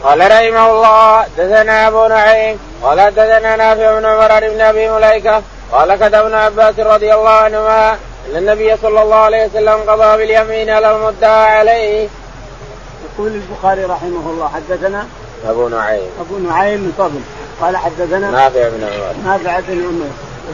[0.03, 5.95] قال رحمه الله دثنا أبو نعيم قال دثنا نافع بن عمر بن أبي مليكة قال
[5.95, 11.59] كتبنا عباس رضي الله عنهما أن النبي صلى الله عليه وسلم قضى باليمين على المدعى
[11.59, 12.09] عليه.
[13.05, 15.07] يقول البخاري رحمه الله حدثنا
[15.49, 16.09] أبو نعيم.
[16.21, 17.21] أبو نعيم من فضل.
[17.61, 19.15] قال حدثنا نافع بن عمر.
[19.25, 20.07] نافع بن عمر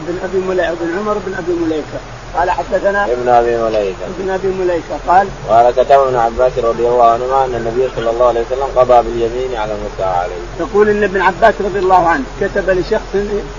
[0.07, 1.99] بن أبي مليكة بن عمر بن أبي مليكة.
[2.37, 4.05] قال حدثنا ابن أبي مليكة.
[4.19, 4.99] ابن أبي مليكة.
[5.07, 9.09] قال قال كتب ابن عباس رضي الله عنهما أن النبي صلى الله عليه وسلم قضى
[9.09, 10.35] باليمين على المدعى عليه.
[10.59, 13.15] يقول إن ابن عباس رضي الله عنه كتب لشخص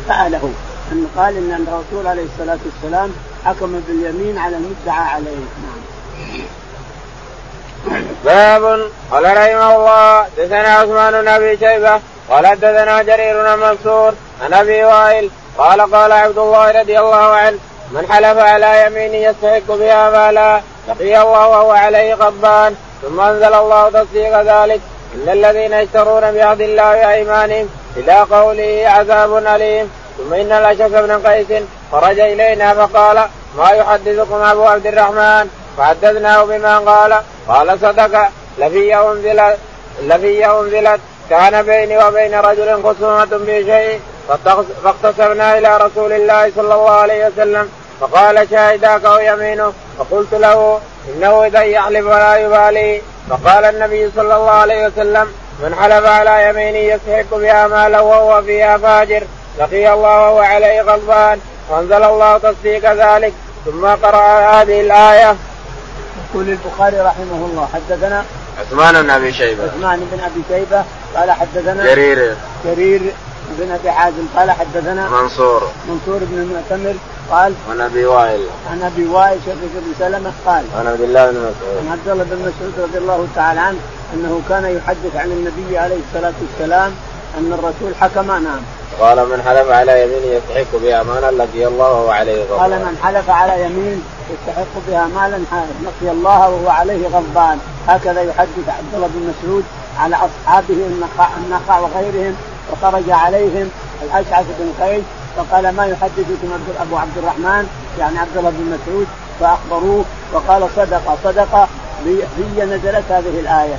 [0.09, 0.51] فعله
[0.93, 3.13] أن قال إن الرسول عليه الصلاة والسلام
[3.45, 5.85] حكم باليمين على المدعى عليه نعم.
[8.25, 14.55] باب قال رحمه الله دثنا عثمان بن أبي شيبة قال دثنا جرير بن منصور عن
[14.55, 17.59] أبي وائل قال قال عبد الله رضي الله عنه
[17.93, 23.91] من حلف على يمين يستحق بها مالا لقي الله وهو عليه غضبان ثم أنزل الله
[23.91, 24.81] تصديق ذلك
[25.15, 31.63] إن الذين يشترون بعهد الله أيمانهم إلى قوله عذاب أليم ثم إن الاشعث بن قيس
[31.93, 33.25] خرج إلينا فقال
[33.57, 37.15] ما يحدثكم أبو عبد الرحمن؟ فحدثناه بما قال.
[37.49, 38.29] قال صدق.
[38.59, 39.59] لفي انزلت
[40.03, 41.01] لفي أنزلت.
[41.31, 44.01] كان بيني وبين رجل خصومة في شيء
[44.85, 47.69] فاختصرنا إلى رسول الله صلى الله عليه وسلم.
[48.01, 53.03] فقال شاهداك أو يمينه؟ فقلت له إنه إذا يحلف ولا يبالي.
[53.31, 58.79] فقال النبي صلى الله عليه وسلم من حلف على يمين يستحق بها مالا وهو فيها
[58.79, 59.23] فاجر.
[59.59, 61.39] لقي الله وهو عليه غضبان.
[61.71, 63.33] وأنزل الله تصديق ذلك.
[63.65, 65.37] ثم قرأ هذه الآية.
[66.31, 68.25] يقول البخاري رحمه الله حدثنا
[68.61, 69.65] عثمان بن أبي شيبة.
[69.65, 70.85] عثمان بن أبي شيبة
[71.17, 72.37] قال حدثنا جرير.
[72.65, 73.01] جرير
[73.59, 75.63] بن أبي حازم قال حدثنا منصور.
[75.89, 76.95] منصور بن المعتمر
[77.31, 78.47] قال عن أبي وائل.
[78.71, 81.87] عن أبي وائل شقيق بن سلمة قال عن عبد الله بن مسعود.
[81.87, 83.79] عن عبد الله بن مسعود رضي الله تعالى عنه
[84.15, 86.95] أنه كان يحدث عن النبي عليه الصلاة والسلام
[87.39, 88.61] أن الرسول حكم نعم.
[89.01, 92.59] قال من حلف على يمين يستحق بها مالا لقي الله وهو عليه غضبان.
[92.59, 95.39] قال من حلف على يمين يستحق بها مالا
[95.83, 97.59] لقي الله وهو عليه غضبان.
[97.89, 99.65] هكذا يحدث عبد الله بن مسعود
[99.99, 102.37] على اصحابه النخاع, وغيرهم
[102.73, 103.71] وخرج عليهم
[104.03, 105.05] الأشعث بن قيس
[105.37, 106.49] فقال ما يحدثكم
[106.81, 109.07] أبو عبد الرحمن؟ يعني عبد الله بن مسعود
[109.41, 111.69] فأخبروه وقال صدق صدق
[112.05, 113.75] في نزلت هذه الآية.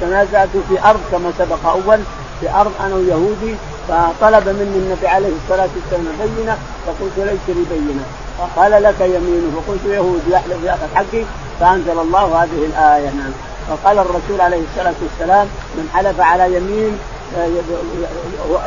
[0.00, 2.00] تنازعت في أرض كما سبق أول
[2.40, 3.56] في أرض أنا ويهودي
[3.88, 8.04] فطلب مني النبي عليه الصلاة والسلام بينة فقلت ليس لي بينة.
[8.38, 9.50] فقال لك يمينه.
[9.56, 11.24] فقلت يهودي يحلف ياخذ حقي
[11.60, 13.10] فأنزل الله هذه الآية.
[13.10, 13.32] نعم.
[13.68, 16.98] فقال الرسول عليه الصلاة والسلام من حلف على يمين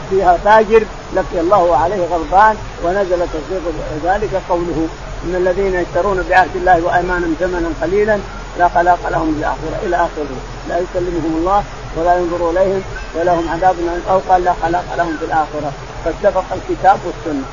[0.10, 0.84] فيها فاجر
[1.16, 3.62] لقي الله عليه غضبان ونزل تصديق
[4.06, 4.88] ذلك قوله.
[5.26, 8.18] إن الذين يشترون بعهد الله وأيمانهم ثمنا قليلا
[8.60, 10.38] لا خلاق لهم في الآخرة إلى آخره.
[10.70, 11.64] لا يكلمهم الله
[11.98, 12.82] ولا ينظر إليهم
[13.16, 13.76] ولهم عذاب
[14.10, 15.72] أو قال لا خلاق لهم في الآخرة.
[16.06, 17.44] فاتفق الكتاب والسنة.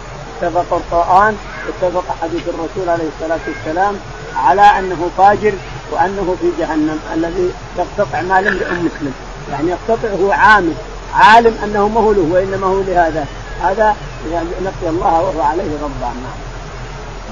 [0.42, 3.96] اتفق القرآن واتفق حديث الرسول عليه الصلاة والسلام
[4.37, 5.52] على أنه فاجر
[5.92, 9.14] وأنه في جهنم الذي يقتطع مال امرئ مسلم.
[9.52, 10.72] يعني يقتطعه عامل
[11.14, 13.26] عالم أنه ما هو له وإنما هو لهذا.
[13.62, 13.96] هذا
[14.33, 16.24] يعني نقي الله وهو عليه غضبان.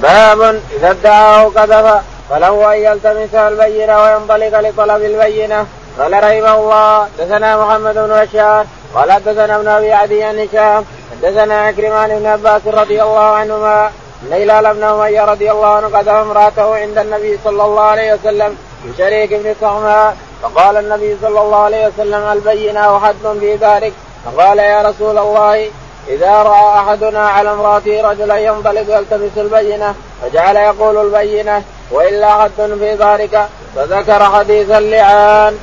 [0.03, 5.66] باب إذا ادعاه كذب فله أن يلتمس البينة وينطلق لطلب البينة.
[5.98, 11.66] قال رحمه الله دثنا محمد بن بشار قال دثنا ابن أبي عدي عن هشام حدثنا
[11.66, 13.90] عكرمان بن عباس رضي الله عنهما
[14.31, 18.94] هلال بن أمية رضي الله عنه قدم امرأته عند النبي صلى الله عليه وسلم من
[18.98, 23.92] شريك بن صهماء فقال النبي صلى الله عليه وسلم البينة وحد في ذلك
[24.24, 25.70] فقال يا رسول الله
[26.09, 32.94] إذا رأى أحدنا على امرأته رجلا ينطلق يلتمس البينة فجعل يقول البينة وإلا حد في
[32.94, 35.59] ذلك فذكر حديث اللعان.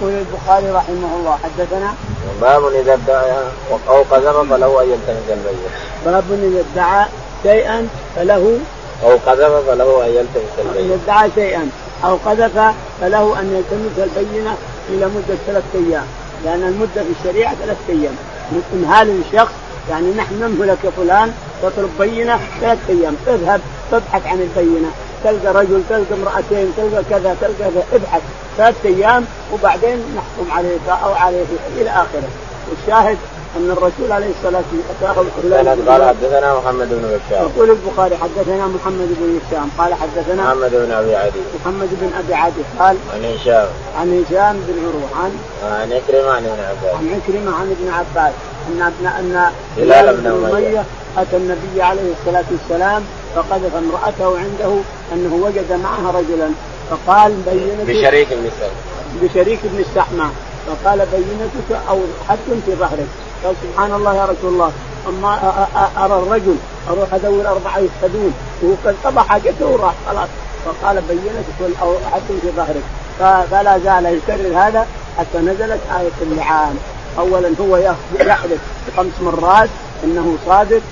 [0.00, 1.94] يقول البخاري رحمه الله حدثنا؟
[2.40, 3.32] باب إذا ادعى
[3.88, 5.70] أو قذف فله أن يلتمس البينة.
[6.04, 7.06] باب إذا ادعى
[7.42, 8.58] شيئا فله
[9.02, 10.94] أو قذف فله أن يلتمس البينة.
[10.94, 11.70] إذا ادعى شيئا.
[12.04, 14.56] أو قذف فله أن يلتمس البينة
[14.88, 16.06] إلى مدة ثلاثة أيام.
[16.44, 18.16] لأن المدة في الشريعة ثلاثة أيام.
[18.52, 19.52] من إمهال الشخص
[19.90, 21.32] يعني نحن نمهلك يا فلان
[21.62, 23.16] تطلب بينة ثلاثة أيام.
[23.26, 23.60] اذهب
[23.92, 24.90] تبحث عن البينة.
[25.24, 28.22] تلقى رجل تلقى امرأتين تلقى كذا تلقى كذا ابحث
[28.56, 31.44] ثلاثة أيام وبعدين نحكم عليك أو عليه
[31.76, 32.28] إلى آخره.
[32.70, 33.18] والشاهد
[33.56, 39.38] أن الرسول عليه الصلاة والسلام قال حدثنا محمد بن بشار يقول البخاري حدثنا محمد بن
[39.38, 41.40] هشام قال حدثنا محمد بن أبي عدي.
[41.60, 43.68] محمد بن أبي عدي قال عن هشام.
[43.98, 45.32] عن هشام بن عروة عن
[45.72, 46.94] عن عكرمه عن ابن عباس.
[46.94, 48.32] عن عكرمه عن ابن عباس
[48.68, 50.84] أن ابن أن هلال بن أمية.
[51.18, 53.02] أتى النبي عليه الصلاة والسلام
[53.34, 54.76] فقذف امرأته عنده
[55.12, 56.50] أنه وجد معها رجلا.
[56.90, 58.50] فقال بينت بشريك بن
[59.22, 60.30] بشريك بن السحمة
[60.66, 63.06] فقال بينتك أو حد في ظهرك.
[63.44, 64.72] قال سبحان الله يا رسول الله.
[65.08, 65.66] أما
[65.96, 66.56] أرى الرجل
[66.90, 70.28] أروح أدور أربعة يشهدون وهو قد قضى حاجته وراح خلاص.
[70.64, 72.82] فقال بينتك أو حد في ظهرك.
[73.50, 74.86] فلا زال يكرر هذا
[75.18, 76.76] حتى نزلت آية اللعان.
[77.18, 77.76] أولا هو
[78.20, 78.60] يحلف
[78.96, 79.68] خمس مرات
[80.04, 80.82] أنه صادق.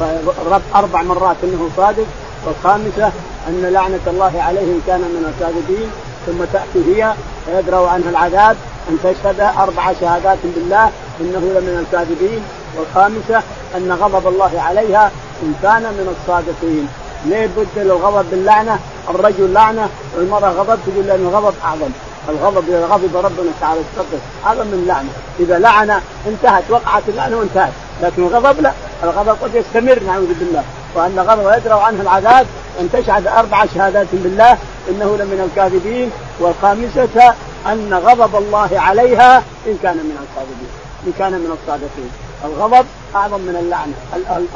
[0.00, 2.06] والرب أربع مرات أنه صادق.
[2.46, 3.12] والخامسة
[3.48, 5.90] أن لعنة الله عليه إن كان من الكاذبين
[6.26, 7.14] ثم تأتي هي
[7.46, 8.56] فيدرأ عنها العذاب
[8.90, 12.42] أن تشهد أربع شهادات بالله إنه لمن الكاذبين.
[12.76, 13.42] والخامسة
[13.76, 15.10] أن غضب الله عليها
[15.42, 16.88] إن كان من الصادقين.
[17.26, 18.78] ليه بدل الغضب باللعنة؟
[19.10, 21.90] الرجل لعنة والمرأة غضب تقول لأن الغضب أعظم.
[22.28, 25.08] الغضب إذا غضب ربنا تعالى استقر أعظم من اللعنة
[25.40, 27.72] إذا لعن انتهت وقعت اللعنة وانتهت.
[28.02, 28.72] لكن الغضب لا.
[29.04, 30.64] الغضب قد يستمر نعوذ بالله.
[30.94, 32.46] وأن غضب يدرأ عنه العذاب.
[32.80, 36.10] أن تشهد أربع شهادات بالله إنه لمن الكاذبين.
[36.40, 37.34] والخامسة
[37.66, 40.70] أن غضب الله عليها إن كان من الكاذبين
[41.06, 42.10] إن كان من الصادقين.
[42.44, 43.94] الغضب أعظم من اللعنة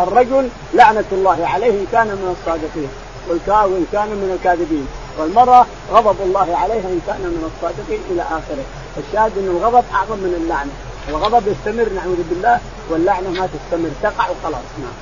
[0.01, 2.89] الرجل لعنة الله عليه إن كان من الصادقين.
[3.29, 4.87] وإن كان من الكاذبين.
[5.19, 8.65] والمرأة غضب الله عليها إن كان من الصادقين إلى آخره.
[8.97, 10.73] الشاهد أن الغضب أعظم من اللعنة.
[11.09, 12.59] الغضب يستمر نعوذ بالله
[12.91, 13.91] واللعنة ما تستمر.
[14.03, 14.95] تقع وخلاص نعم.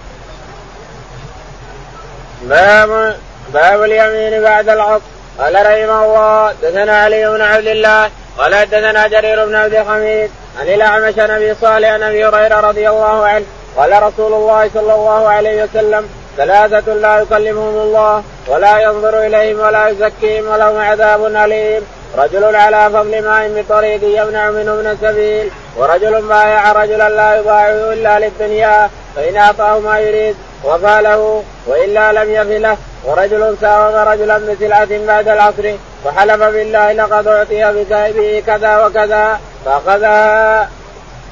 [2.49, 3.17] باب
[3.55, 5.03] باب اليمين بعد العصر
[5.39, 10.31] قال رحمه الله دثنا علي بن عبد الله قال دثنا جرير بن عبد الحميد
[10.61, 13.45] عن الأعمش عن ابي صالح عن أبي هريرة رضي الله عنه
[13.77, 19.89] قال رسول الله صلى الله عليه وسلم ثلاثة لا يكلمهم الله ولا ينظر إليهم ولا
[19.89, 21.83] يزكيهم ولهم عذاب أليم
[22.19, 28.19] رجل على فضل ماء بطريق يمنع منه من السبيل ورجل بايع رجلا لا يبايعه إلا
[28.19, 35.07] للدنيا فإن أعطاه ما يريد وفى له وإلا لم يف له ورجل ساوم رجلا بسلعه
[35.07, 40.69] بعد العصر وحلف بالله لقد أعطي به كذا وكذا فاخذها.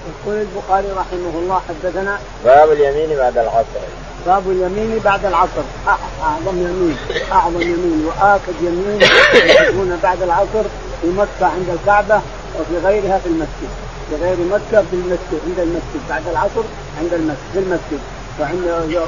[0.09, 4.10] يقول البخاري رحمه الله حدثنا باب اليمين بعد العصر.
[4.26, 5.62] باب اليمين بعد العصر.
[6.22, 6.96] أعظم يمين.
[7.33, 8.06] أعظم يمين.
[8.06, 9.00] وآكد يمين.
[9.68, 10.64] يكون بعد العصر
[11.02, 12.20] في مكة عند الكعبة
[12.61, 13.70] وفي غيرها في المسجد.
[14.11, 16.00] في غير مكة في المسجد عند المسجد.
[16.09, 16.62] بعد العصر
[17.00, 18.00] عند المسجد في المسجد.
[18.40, 18.98] وعند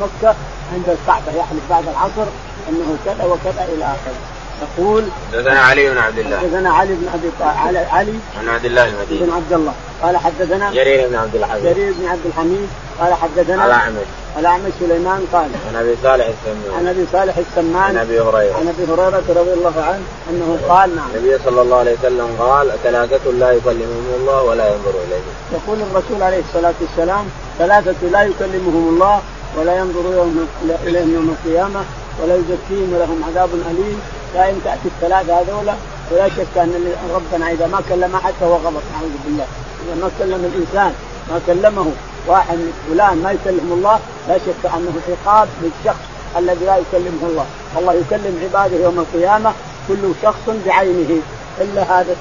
[0.00, 0.34] مكة
[0.74, 1.38] عند الكعبة.
[1.38, 2.30] يحلف بعد العصر
[2.68, 4.41] أنه كذا وكذا إلى آخره.
[4.62, 6.38] يقول حدثنا علي بن عبد الله.
[6.38, 9.72] حدثنا علي بن أبي علي علي بن عبد الله المديني بن عبد الله.
[10.02, 11.64] قال حدثنا جرير بن عبد الحميد.
[11.64, 12.68] جرير بن عبد الحميد.
[13.00, 14.06] قال حدثنا الأعمش.
[14.38, 16.78] الأعمش سليمان قال عن أبي صالح السمان.
[16.78, 17.82] عن أبي صالح السمان.
[17.82, 18.54] عن أبي هريرة.
[18.54, 21.08] عن أبي هريرة رضي الله عنه أنه قال نعم.
[21.14, 25.32] النبي صلى الله عليه وسلم قال ثلاثة لا يكلمهم الله ولا ينظر إليهم.
[25.52, 27.24] يقول الرسول عليه الصلاة والسلام
[27.58, 29.20] ثلاثة لا يكلمهم الله
[29.58, 30.48] ولا ينظر يوم
[30.86, 31.80] إليهم يوم القيامة
[32.22, 34.00] ولا يزكيهم ولهم عذاب أليم.
[34.34, 35.74] دائما تأتي الثلاثة هذولا
[36.10, 39.46] ولا شك أن ربنا إذا ما كلم احد فهو غلط نعوذ بالله.
[39.86, 40.94] إذا ما كلم الإنسان
[41.30, 41.86] ما كلمه
[42.26, 42.58] واحد
[42.90, 46.04] فلان ما يكلم الله لا شك أنه عقاب للشخص
[46.38, 47.46] الذي لا يكلمه الله،
[47.78, 49.52] الله يكلم عباده يوم القيامة
[49.88, 51.20] كل شخص بعينه.
[51.60, 52.16] إلا هذا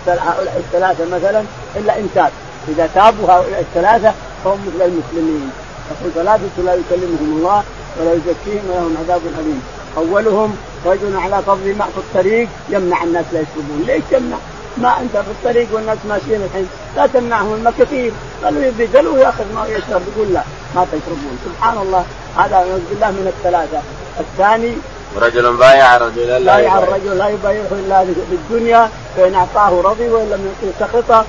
[0.58, 1.44] الثلاثة مثلا
[1.76, 2.32] إلا إن تاب،
[2.68, 5.52] إذا تابوا هؤلاء الثلاثة فهم مثل المسلمين،
[5.92, 7.64] يقول ثلاثة لا يكلمهم الله
[8.00, 9.62] ولا يزكيهم ولهم عذاب أليم،
[9.98, 14.38] أولهم رجل على فضل ماء في الطريق يمنع الناس لا يشربون، ليش يمنع؟
[14.78, 16.68] ما أنت في الطريق والناس ماشيين الحين.
[16.96, 18.12] لا تمنعهم الماء كثير
[18.44, 20.44] قالوا يبي قالوا ياخذ ماء يشرب يقول لا
[20.76, 21.40] ما تشربون.
[21.46, 22.06] سبحان الله.
[22.38, 23.82] هذا نعوذ بالله من الثلاثة.
[24.20, 24.74] الثاني
[25.18, 30.42] رجل بايع رجلا لا بايع الرجل لا يبايعه إلا بالدنيا فإن أعطاه رضي وان لم
[30.48, 31.26] يعطيه سخط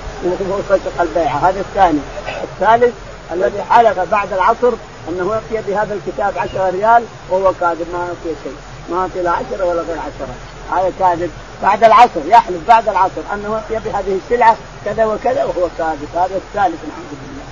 [0.51, 2.01] وفسق البيعه هذا الثاني.
[2.45, 2.95] الثالث
[3.33, 4.73] الذي حلف بعد العصر
[5.09, 8.57] أنه يعطي بهذا الكتاب 10 ريال وهو كاذب ما يعطي شيء.
[8.93, 10.29] ما لا 10 ولا غير 10
[10.73, 11.31] هذا كاذب.
[11.63, 16.09] بعد العصر يحلف بعد العصر أنه يعطي بهذه السلعة كذا وكذا وهو كاذب.
[16.15, 17.43] هذا الثالث الحمد لله.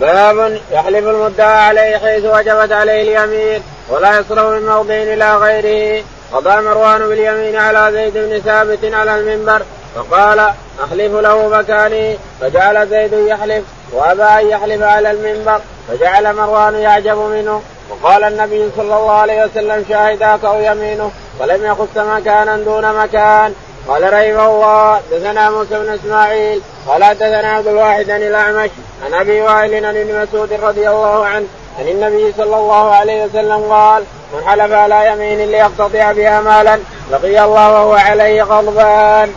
[0.00, 6.04] باب يحلف المدعى عليه حيث وجبت عليه اليمين ولا يصرف من موضع إلى غيره.
[6.32, 9.62] قضى مروان باليمين على زيد بن ثابت على المنبر
[9.94, 10.38] فقال
[10.84, 12.18] أحلف له مكاني.
[12.40, 17.62] فجعل زيد يحلف وأبى أن يحلف على المنبر فجعل مروان يعجب منه.
[17.90, 23.54] وقال النبي صلى الله عليه وسلم شاهداك أو يمينه ولم يخص مكانا دون مكان
[23.88, 28.70] قال رحمه الله دثنا موسى بن إسماعيل قال دثنا عبد الواحد عن الأعمش
[29.04, 31.46] عن أبي وائل عن ابن مسعود رضي الله عنه
[31.78, 36.78] عن النبي صلى الله عليه وسلم قال من حلف على يمين ليقتطع بها مالا
[37.10, 39.32] لقي الله وهو عليه غضبان.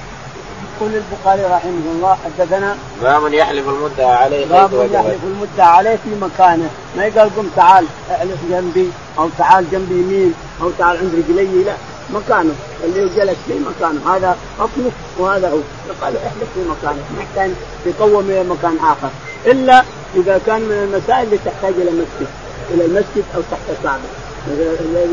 [0.81, 6.69] يقول البخاري رحمه الله حدثنا باب يحلف المدعى عليه باب يحلف المدعى عليه في مكانه.
[6.97, 11.73] ما يقال قم تعال احلف جنبي أو تعال جنبي يمين أو تعال عند رجلي لا
[12.13, 12.53] مكانه.
[12.83, 14.15] اللي جلس في مكانه.
[14.15, 15.57] هذا حكمه وهذا هو.
[16.01, 17.01] قال احلف في مكانه.
[17.15, 17.51] ما يحتاج
[17.85, 19.09] يقوم إلى مكان آخر.
[19.45, 19.83] إلا
[20.15, 22.27] إذا كان من المسائل اللي تحتاج إلى مسجد
[22.73, 24.09] إلى المسجد أو تحت الكعبة.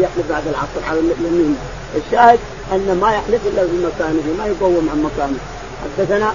[0.00, 1.56] يحلف بعد العصر على اليمين.
[1.96, 2.38] الشاهد
[2.72, 5.38] أن ما يحلف إلا في مكانه ما يقوم عن مكانه.
[5.84, 6.34] حدثنا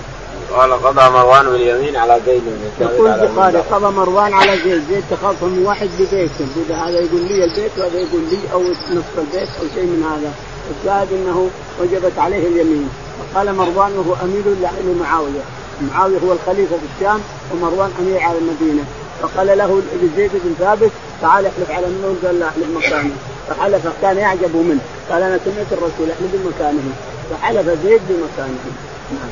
[0.54, 2.42] قال قضى مروان باليمين على زيد.
[2.46, 4.84] بن يقول البخاري قضى مروان على زيد.
[4.90, 6.32] زيد تخاصم من واحد ببيت.
[6.72, 10.34] هذا يقول لي البيت وهذا يقول لي أو نصف البيت أو شيء من هذا.
[10.80, 11.50] الشاهد إنه
[11.82, 12.90] وجبت عليه اليمين.
[13.34, 14.44] فقال مروان وهو أمير
[14.84, 15.44] لمعاويه
[15.82, 16.18] معاوية.
[16.28, 17.20] هو الخليفة في الشام
[17.54, 18.84] ومروان أمير على المدينة.
[19.22, 19.82] فقال له
[20.16, 20.92] زيد بن ثابت
[21.22, 23.16] تعال احلف على منه قال لا احلف مكانه.
[23.50, 24.80] فحلف كان يعجب منه.
[25.10, 26.92] قال أنا سمعت الرسول احلف بمكانه.
[27.32, 28.60] فحلف زيد بمكانه.
[29.12, 29.30] نعم.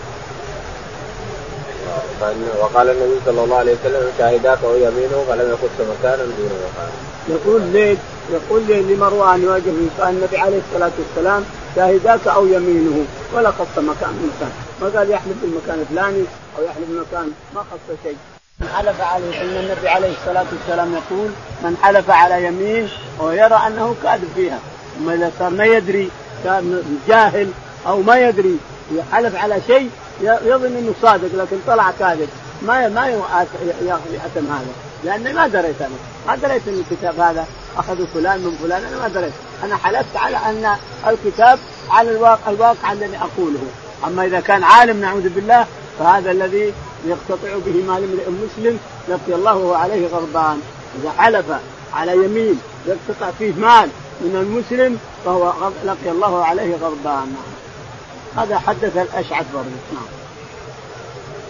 [2.61, 6.91] وقال النبي صلى الله عليه وسلم شاهداك ويمينه فلم يخص مكانا دون مكان.
[7.29, 7.97] يقول زيد
[8.31, 9.69] يقول لمروان يواجه
[10.09, 11.43] النبي عليه الصلاة والسلام
[11.75, 14.51] شاهداك أو يمينه ولا خص مكان مكان
[14.81, 16.23] ما قال يحلف بالمكان الفلاني
[16.59, 18.17] أو يحلف بالمكان ما خص شيء.
[18.61, 21.29] من حلف عليه إن النبي عليه الصلاة والسلام يقول
[21.63, 22.89] من حلف على يمين
[23.19, 24.59] ويرى أنه كاذب فيها.
[24.99, 26.09] أما إذا صار ما يدري
[26.43, 27.51] كان جاهل
[27.87, 28.57] أو ما يدري
[28.91, 29.89] يحلف على شيء
[30.21, 32.29] يظن إنه صادق لكن طلع كاذب.
[32.61, 34.73] ما ما يأتم هذا.
[35.03, 35.95] لأني ما دريت أنا.
[36.27, 37.45] ما دريت إن الكتاب هذا
[37.77, 38.83] اخذوا فلان من فلان.
[38.83, 39.33] أنا ما دريت.
[39.63, 40.75] أنا حلفت على أن
[41.07, 43.63] الكتاب على الواقع الواقع الذي أقوله.
[44.07, 45.65] أما إذا كان عالم نعوذ بالله
[45.99, 46.73] فهذا الذي
[47.05, 48.79] يقتطع به مال امرئ مسلم
[49.09, 50.61] لقي الله عليه غضبان.
[51.01, 51.45] إذا حلف
[51.93, 53.89] على يمين يقتطع فيه مال
[54.21, 55.53] من المسلم فهو
[55.85, 57.35] لقي الله عليه غضبان.
[58.37, 60.07] هذا حدث الأشعث برضه نعم.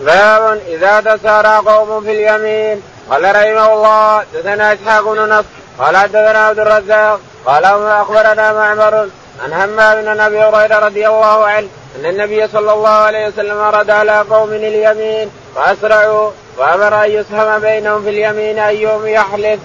[0.01, 2.81] باب إذا تسارى قوم في اليمين.
[3.09, 5.45] قال رحمه الله دثنا إسحاق بن نصر.
[5.79, 7.19] قال حدثنا عبد الرزاق.
[7.45, 9.09] قال أخبرنا معمر
[9.43, 11.67] عن همام بن أبي هريرة رضي الله عنه.
[11.99, 18.03] أن النبي صلى الله عليه وسلم أراد على قوم اليمين فأسرعوا وأمر أن يسهم بينهم
[18.03, 19.59] في اليمين ايهم يحلف.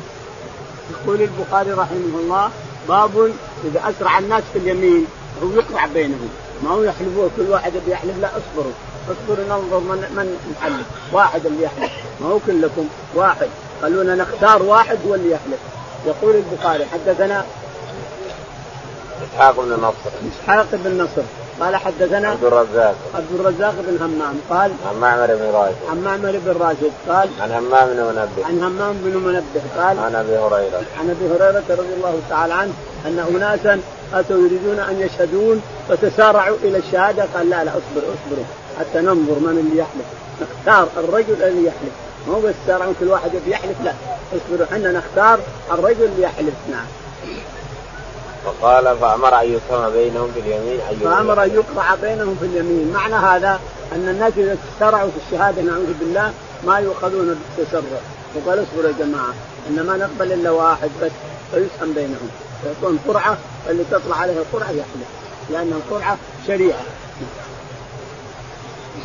[0.91, 2.51] يقول البخاري رحمه الله
[2.89, 3.33] باب
[3.65, 5.07] إذا أسرع الناس في اليمين
[5.43, 6.29] هو يقرع بينهم.
[6.63, 8.73] ما هو يحلفون كل واحد يحلف لا اصبروا.
[9.09, 10.87] اصبروا ننظر من من يحلف.
[11.13, 11.91] واحد اللي يحلف.
[12.21, 13.49] ما هو كلكم واحد.
[13.83, 15.59] خلونا نختار واحد هو اللي يحلف.
[16.07, 17.45] يقول البخاري حدثنا
[19.23, 20.11] إسحاق بن نصر.
[20.33, 21.23] إسحاق بن نصر.
[21.61, 22.95] قال حدثنا عبد الرزاق.
[23.15, 24.35] عبد الرزاق بن همام.
[24.51, 25.77] قال عن معمر بن راشد.
[25.91, 26.93] عن معمر بن راشد.
[27.09, 28.47] قال عن همام بن منبه.
[28.47, 29.63] عن همام بن منبه.
[29.77, 30.83] قال عن أبي هريرة.
[30.99, 32.73] عن أبي هريرة رضي الله تعالى عنه
[33.07, 33.81] أن أناسا
[34.15, 37.25] أتوا يريدون أن يشهدون فتسارعوا إلى الشهادة.
[37.35, 38.45] قال لا لا اصبروا اصبروا
[38.79, 40.07] حتى ننظر من اللي يحلف.
[40.43, 41.93] نختار الرجل الذي يحلف.
[42.29, 43.93] مو بس ترى كل واحد يحلف لا.
[44.33, 45.41] اصبروا إحنا نختار
[45.73, 46.55] الرجل اللي يحلف.
[46.71, 46.87] نعم.
[48.45, 52.93] فقال فأمر أن يقرع بينهم في اليمين أن فأمر أن يقرع بينهم في اليمين.
[52.93, 53.61] معنى هذا
[53.93, 56.33] أن الناس إذا تسرعوا في الشهادة نعوذ بالله
[56.67, 58.01] ما يؤخذون بالتسرع.
[58.35, 59.35] وقال اصبروا يا جماعة
[59.69, 61.11] ان ما نقبل إلا واحد بس
[61.51, 62.31] فيسهم بينهم.
[62.71, 63.37] يكون قرعة
[63.71, 65.09] اللي تطلع عليه القرعة يحلف
[65.51, 66.81] لأن القرعة شريعة.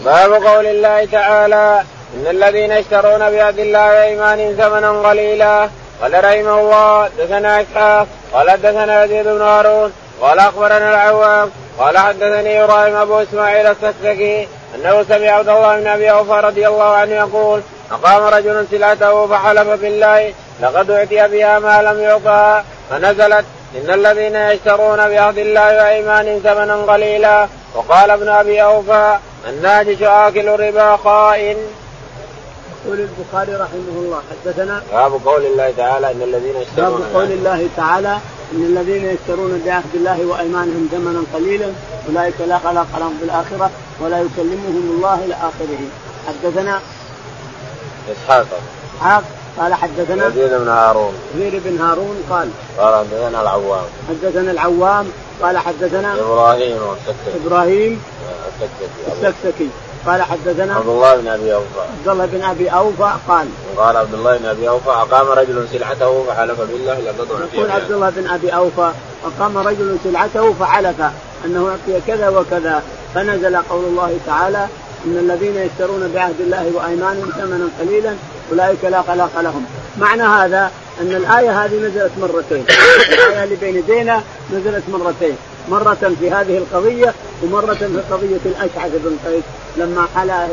[0.06, 1.84] باب قول الله تعالى
[2.15, 5.69] إن الذين يشترون بعهد الله وإيمانهم ثمنا قليلا.
[6.02, 8.08] قال رحمه الله دثنا إسحاق.
[8.34, 9.94] قال دثنا يزيد بن هارون.
[10.22, 11.52] قال أخبرنا العوام.
[11.80, 16.84] قال حدثني إبراهيم أبو إسماعيل السكسكي أنه سمع عبد الله بن أبي أوفى رضي الله
[16.84, 23.94] عنه يقول أقام رجل سلعته فحلف بالله لقد أعطي بها ما لم يعطى فنزلت إن
[23.94, 27.48] الذين يشترون بعهد الله وأيمانهم ثمنا قليلا.
[27.76, 31.58] وقال ابن أبي أوفى الناجش آكل ربا خائن.
[32.88, 37.67] يقول البخاري رحمه الله حدثنا باب قول الله تعالى إن الذين يشترون باب قول الله
[37.78, 38.17] تعالى
[38.54, 41.72] إن الذين يشترون بعهد الله وأيمانهم ثمنا قليلا
[42.09, 45.80] أولئك لا خلاق لهم في الآخرة ولا يكلمهم الله إلى آخره.
[46.28, 46.80] حدثنا
[48.12, 48.47] إسحاق.
[48.95, 49.24] إسحاق
[49.59, 51.14] قال حدثنا يزيد بن هارون.
[51.36, 53.86] يزيد بن هارون قال قال حدثنا العوام.
[54.09, 55.07] حدثنا العوام
[55.41, 58.01] قال حدثنا إبراهيم والسكتي إبراهيم
[58.47, 59.12] السكتي.
[59.12, 59.70] السكسكي
[60.08, 61.66] قال حدثنا عبد الله بن أبي أوفى.
[61.99, 63.47] عبد الله بن أبي أوفى قال
[63.78, 67.91] قال عبد الله بن أبي أوفى أقام رجل سلعته فحلف بالله لقد اعطي يقول عبد
[67.91, 68.91] الله بن أبي أوفى
[69.26, 71.01] أقام رجل سلعته فحلف
[71.45, 72.84] أنه أعطي كذا وكذا.
[73.16, 74.68] فنزل قول الله تعالى
[75.05, 78.16] إن الذين يشترون بعهد الله وأيمانهم ثمنا قليلا
[78.51, 79.66] أولئك لا خلاق لهم.
[79.97, 82.66] معنى هذا أن الآية هذه نزلت مرتين.
[83.10, 84.22] الآية اللي بين يدينا
[84.53, 85.38] نزلت مرتين.
[85.70, 87.13] مرة في هذه القضية
[87.43, 89.43] ومرة في قضية الأشعث بن قيس
[89.78, 90.47] لما حلا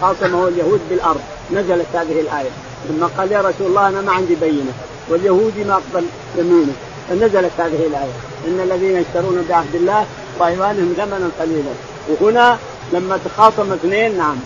[0.00, 1.20] خاصمه اليهود بالأرض.
[1.52, 2.50] نزلت هذه الآية.
[2.90, 4.72] لما قال يا رسول الله أنا ما عندي بينة.
[5.08, 6.06] واليهودي ما أقبل
[6.36, 6.72] يمينة.
[7.08, 8.12] فنزلت هذه الآية.
[8.48, 10.06] إن الذين يشترون بعهد الله
[10.38, 11.72] وأيمانهم ثمنا قليلا.
[12.08, 12.58] وهنا
[12.92, 14.36] لما تخاصم اثنين نعم.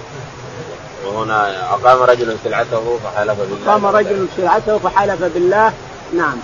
[1.07, 3.73] وهنا أقام رجل سلعته فحلف بالله.
[3.73, 5.73] أقام رجل سلعته فحلف بالله.
[6.17, 6.37] نعم.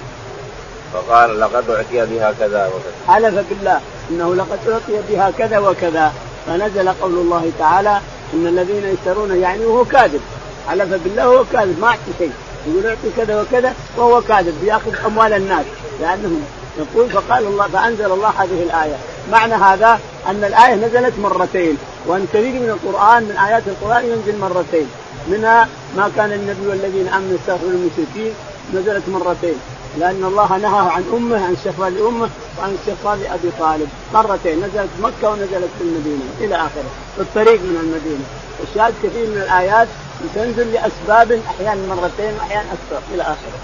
[0.94, 3.14] فقال لقد أعطي بها كذا وكذا.
[3.14, 3.80] حلف بالله
[4.10, 6.12] إنه لقد أعطي بها كذا وكذا.
[6.46, 8.00] فنزل قول الله تعالى
[8.34, 10.20] إن الذين يشترون يعني وهو كاذب.
[10.68, 12.32] حلف بالله وهو كاذب ما أعطي شيء.
[12.66, 15.64] يقول أعطي كذا وكذا وهو كاذب بيأخذ أموال الناس.
[16.00, 16.40] لأنه
[16.78, 18.96] يقول فقال الله فأنزل الله هذه الآية.
[19.32, 21.76] معنى هذا أن الآية نزلت مرتين.
[22.06, 24.88] وأن كثير من القرآن من آيات القرآن ينزل مرتين.
[25.28, 28.32] منها ما كان النبي والذين آمنوا يستغفرون المشركين
[28.74, 29.54] نزلت مرتين.
[29.98, 32.28] لأن الله نهى عن أمه عن استغفار لأمه
[32.58, 33.88] وعن استغفار لأبي طالب.
[34.14, 38.24] مرتين نزلت مكة ونزلت في المدينة إلى آخره في الطريق من المدينة.
[38.68, 39.88] الشاهد كثير من الآيات
[40.34, 43.58] تنزل لأسباب أحيانا مرتين وأحيانا أكثر إلى آخره.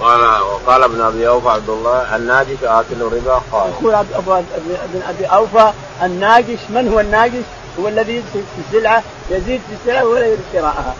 [0.00, 5.72] قال وقال ابن أبي أوفى عبد الله الناجش آكل الربا قال يقول ابن أبي أوفى
[6.02, 7.44] الناجش من هو الناجش؟
[7.80, 10.94] هو الذي يزيد في السلعه يزيد في السلعه ولا يريد شراءها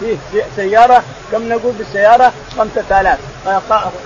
[0.00, 0.16] فيه
[0.56, 1.02] سيارة
[1.32, 3.18] كم نقول بالسيارة؟ 5000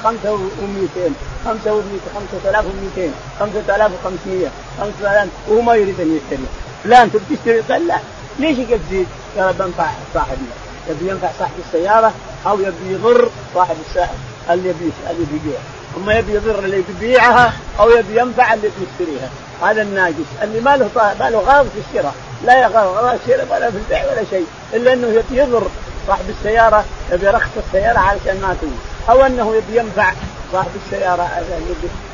[0.04, 1.10] خمسة و200
[1.44, 3.10] خمسة و200 5200
[3.40, 4.48] 5500
[4.80, 6.46] 5000 وهو ما يريد أن يشتري.
[6.84, 7.98] فلان تبي تشتري؟ قال لا.
[8.38, 9.06] ليش يقدر تزيد؟
[9.38, 10.54] قال بنفع صاحبنا
[10.90, 12.12] يبي ينفع صاحب السيارة
[12.46, 14.10] أو يبي يضر صاحب السائق
[14.50, 15.58] اللي يبي اللي بيبيع
[15.96, 19.30] أما يبي يضر اللي بيبيعها أو يبي ينفع اللي بيشتريها
[19.62, 20.90] هذا الناجس اللي ما له
[21.20, 24.92] ما له غرض في الشراء لا يغرض في الشراء ولا في البيع ولا شيء إلا
[24.92, 25.66] أنه يضر
[26.06, 28.78] صاحب السيارة يبي يرخص السيارة علشان ما تموت
[29.10, 30.12] أو أنه يبي ينفع
[30.52, 31.30] صاحب السيارة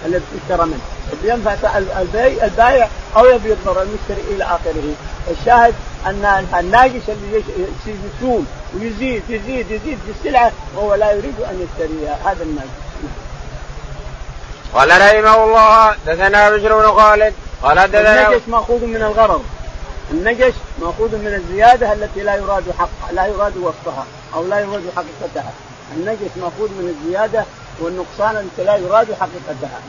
[0.07, 0.81] اللي اشترى منه
[1.13, 4.95] يبي ينفع البيع البايع أو يبي يضر المشتري إلى آخره.
[5.31, 5.75] الشاهد
[6.07, 7.43] أن الناجس اللي
[7.87, 12.92] يسوم ويزيد يزيد يزيد في السلعة وهو لا يريد أن يشتريها هذا الناجس.
[14.75, 19.45] قال رحمه الله دثنا بشر بن خالد قال دثنا النجش ماخوذ من الغرض.
[20.11, 24.05] النجش ماخوذ من الزيادة التي لا يراد حق لا يراد وصفها
[24.35, 25.53] أو لا يراد حقيقتها.
[25.97, 27.45] النجش ماخوذ من الزيادة
[27.81, 29.81] والنقصان التي لا يراد حقيقتها.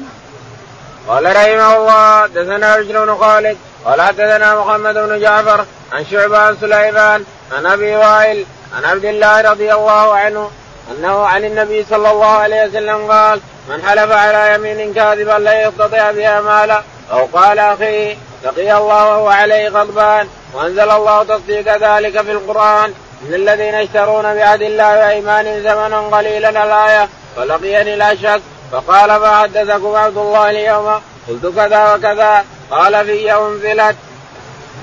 [1.07, 6.57] قال رحمه الله دثنا بشر بن خالد قال حدثنا محمد بن جعفر عن شعبة عن
[6.61, 10.51] سليمان عن أبي وائل عن عبد الله رضي الله عنه
[10.91, 16.11] أنه عن النبي صلى الله عليه وسلم قال من حلف على يمين كاذبا لا يستطيع
[16.11, 22.31] بها مالا أو قال أخيه لقي الله وهو عليه غضبان وأنزل الله تصديق ذلك في
[22.31, 22.93] القرآن
[23.27, 28.41] إن الذين يشترون بعهد الله وأيمانهم ثمنا قليلا الآية فلقيني لا شك
[28.71, 33.95] فقال ما حدثكم عبد الله اليوم قلت كذا وكذا قال في يوم انزلت.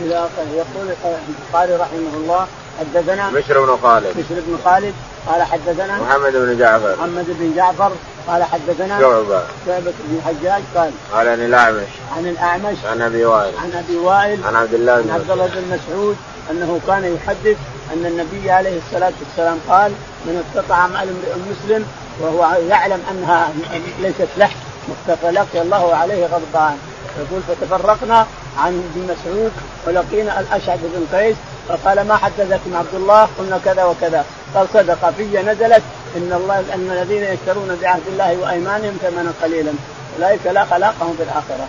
[0.01, 0.95] يقول
[1.28, 2.47] البخاري رحمه الله
[2.81, 4.07] حدثنا بشر بن خالد.
[4.07, 4.95] بشر بن خالد
[5.26, 6.97] قال حدثنا محمد بن جعفر.
[6.97, 7.91] محمد بن جعفر
[8.26, 9.43] قال حدثنا شعبة.
[9.66, 11.89] شعبة بن الحجاج قال قال عن الأعمش.
[12.16, 12.76] عن الأعمش.
[12.85, 13.55] عن أبي وائل.
[13.57, 14.45] عن أبي وائل.
[14.45, 16.16] عن عبد الله بن عن عبد الله بن مسعود
[16.51, 17.57] أنه كان يحدث
[17.93, 19.93] أن النبي عليه الصلاة والسلام قال
[20.24, 21.87] من استطاع مال امرئ مسلم
[22.20, 23.53] وهو يعلم أنها
[24.01, 24.51] ليست له
[25.31, 26.78] لقي الله عليه غضبان
[27.18, 28.26] يقول فتفرقنا
[28.59, 29.53] عن ابن مسعود
[29.87, 31.37] ولقينا الأشعث بن قيس
[31.71, 34.25] فقال ما حدثكم عبد الله؟ قلنا كذا وكذا.
[34.55, 35.83] قال صدق في نزلت
[36.16, 39.73] إن الله إن الذين يشترون بعهد الله وأيمانهم ثمنا قليلا.
[40.16, 41.66] أولئك لا خلاقهم في الآخرة.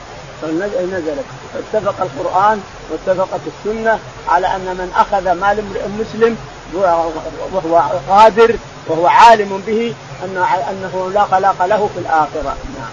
[0.93, 1.25] نزلت.
[1.53, 6.37] فاتفق القرآن واتفقت السنة على أن من أخذ مال امرئ مسلم
[7.53, 8.55] وهو قادر
[8.87, 9.93] وهو عالم به
[10.23, 12.55] انه أنه لا خلاق له في الآخرة.
[12.79, 12.91] نعم.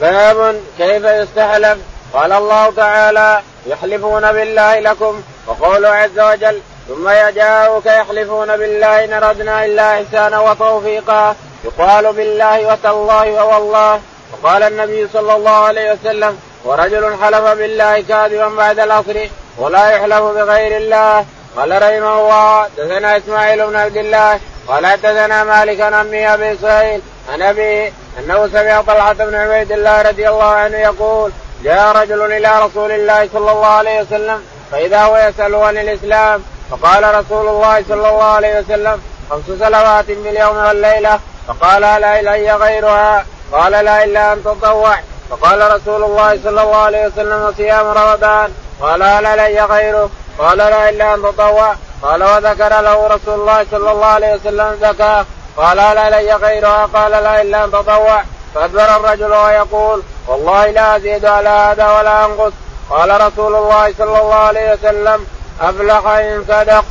[0.00, 1.78] باب كيف يستحلف
[2.16, 9.64] قال الله تعالى يحلفون بالله لكم وقوله عز وجل ثم يجاءوك يحلفون بالله إن أردنا
[9.64, 14.00] إلا إحسانا وتوفيقا يقال بالله وتالله ووالله
[14.32, 20.76] وقال النبي صلى الله عليه وسلم ورجل حلف بالله كاذبا بعد العصر ولا يحلف بغير
[20.76, 21.24] الله
[21.56, 27.00] قال رحمه الله دثنا إسماعيل بن عبد الله قال حدثنا مالك عن أمي أبي اسرائيل
[27.32, 31.32] عن أبي أنه سمع طلحة بن عبيد الله رضي الله عنه يقول
[31.64, 34.42] جاء رجل إلى رسول الله صلى الله عليه وسلم
[34.72, 39.00] فإذا هو يساله عن الإسلام فقال رسول الله صلى الله عليه وسلم
[39.30, 41.20] خمس صلوات باليوم والليلة.
[41.48, 43.26] فقال لا إلي غيرها.
[43.52, 44.96] قال لا إلا أن تطوع.
[45.30, 48.52] فقال رسول الله صلى الله عليه وسلم وصيام رمضان.
[48.80, 50.10] قال لا لي غيره.
[50.38, 51.74] قال لا إلا أن تطوع.
[52.02, 55.24] قال وذكر له رسول الله صلى الله عليه وسلم زكاة.
[55.56, 56.88] قال لا لي غيرها.
[56.94, 58.22] قال لا إلا أن تطوع.
[58.54, 62.52] فأدبر الرجل ويقول والله لا أزيد على هذا ولا أنقص.
[62.90, 65.26] قال رسول الله صلى الله عليه وسلم
[65.60, 66.84] أبلغ إن صدق.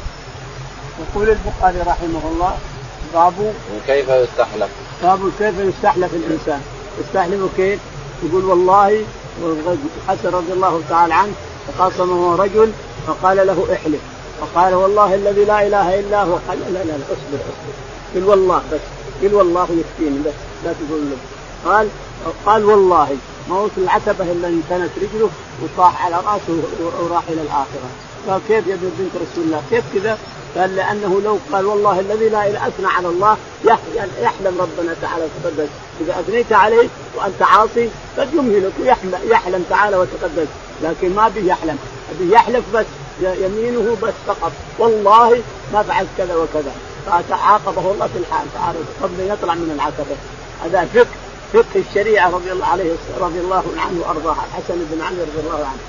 [1.00, 2.58] يقول البخاري رحمه الله
[3.14, 3.54] باب
[3.88, 4.70] كيف يستحلف؟
[5.04, 6.62] باب كيف يستحلف الإنسان؟
[7.00, 7.80] يستحلف كيف؟
[8.24, 9.04] يقول والله
[10.08, 11.34] حسن رضي الله تعالى عنه
[11.68, 12.72] تخاصمه رجل
[13.08, 14.02] فقال له احلف.
[14.42, 16.36] فقال والله الذي لا إله إلا هو.
[16.48, 17.74] قال لا لا لا اصبر اصبر.
[18.16, 18.80] قل والله بس.
[19.22, 20.34] قل والله يكفيني بس.
[20.66, 21.18] لا تقول له
[21.72, 21.88] قال
[22.46, 23.18] قال والله
[23.50, 25.30] ما وصل العتبة إلا انتنت رجله
[25.64, 26.64] وطاح على رأسه
[27.02, 27.90] وراح إلى الآخرة.
[28.28, 30.18] قال كيف يا بنت رسول الله؟ كيف كذا؟
[30.58, 33.38] قال لأنه لو قال والله الذي لا إله أثنى على الله
[34.22, 35.70] يحلم ربنا تعالى وتقدس.
[36.02, 40.48] إذا أثنيت عليه وأنت عاصي قد يمهلك ويحلم يحلم تعالى وتقدس.
[40.84, 41.78] لكن ما به يحلم.
[42.20, 42.86] به يحلف بس
[43.22, 44.52] يمينه بس فقط.
[44.80, 45.42] والله
[45.74, 46.72] ما فعلت كذا وكذا.
[47.06, 50.16] فتعاقبه الله في الحال تعالى قبل أن يطلع من العتبة.
[50.64, 51.25] هذا فقه.
[51.54, 55.80] فقه الشريعة رضي الله عليه رضي الله عنه وأرضاه الحسن بن علي رضي الله عنه.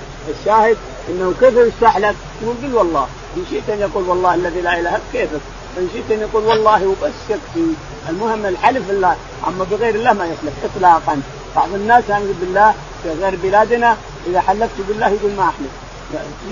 [0.41, 0.77] الشاهد
[1.09, 5.41] إنه كيف يستحلف؟ يقول والله إن شئت ان يقول والله الذي لا إله كيفك؟
[5.79, 7.67] إن شئت ان يقول والله وبس يكفي
[8.09, 9.17] المهم الحلف بالله
[9.49, 11.21] أما بغير الله ما يحلف اطلاقا.
[11.57, 13.97] بعض الناس يعمل بالله في غير بلادنا
[14.27, 15.71] إذا حلفت بالله يقول ما أحلف.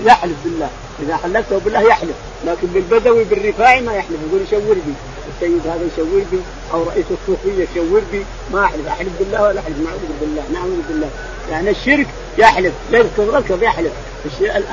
[0.05, 4.93] يحلف بالله إذا حلفته بالله يحلف لكن بالبدوي بالرفاعي ما يحلف يقول يشور بي
[5.35, 6.39] السيد هذا يشور بي
[6.73, 8.25] أو رئيس الصوفيه يشور بي.
[8.53, 8.87] ما أحلف.
[8.87, 9.77] أحلف بالله ولا أحلف.
[9.77, 10.43] نعوذ بالله.
[10.53, 11.09] نعوذ بالله.
[11.51, 12.07] يعني الشرك
[12.37, 12.73] يحلف.
[12.91, 13.91] يركض ركب يحلف.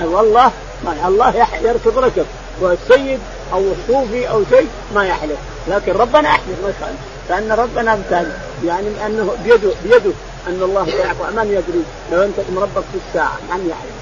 [0.04, 0.50] والله
[0.84, 2.26] ما الله يركض ركب
[2.60, 3.18] والسيد
[3.52, 5.38] أو الصوفي أو شيء ما يحلف.
[5.68, 6.98] لكن ربنا يحلف ما يخالف.
[7.28, 8.32] فان ربنا امتثل
[8.64, 10.12] يعني انه بيده بيده
[10.48, 11.24] أن الله يعفو.
[11.36, 11.84] من يدري.
[12.12, 13.92] لو انتقم ربك في الساعة من يحلف؟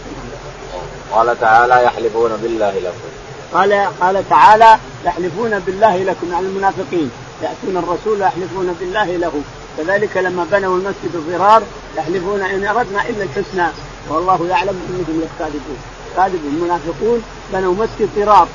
[1.12, 3.19] قال تعالى يحلفون بالله لكم
[3.54, 7.10] قال قال تعالى يحلفون بالله لكم يعني المنافقين.
[7.42, 9.32] يأتون الرسول يحلفون بالله له.
[9.78, 11.62] كذلك لما بنوا المسجد الضرار
[11.96, 13.66] يحلفون إن أردنا إلا الحسنى.
[14.08, 15.78] والله يعلم إنهم لكاذبون.
[16.16, 16.54] كاذبون.
[16.54, 17.22] المنافقون
[17.52, 18.48] بنوا مسجد ضرار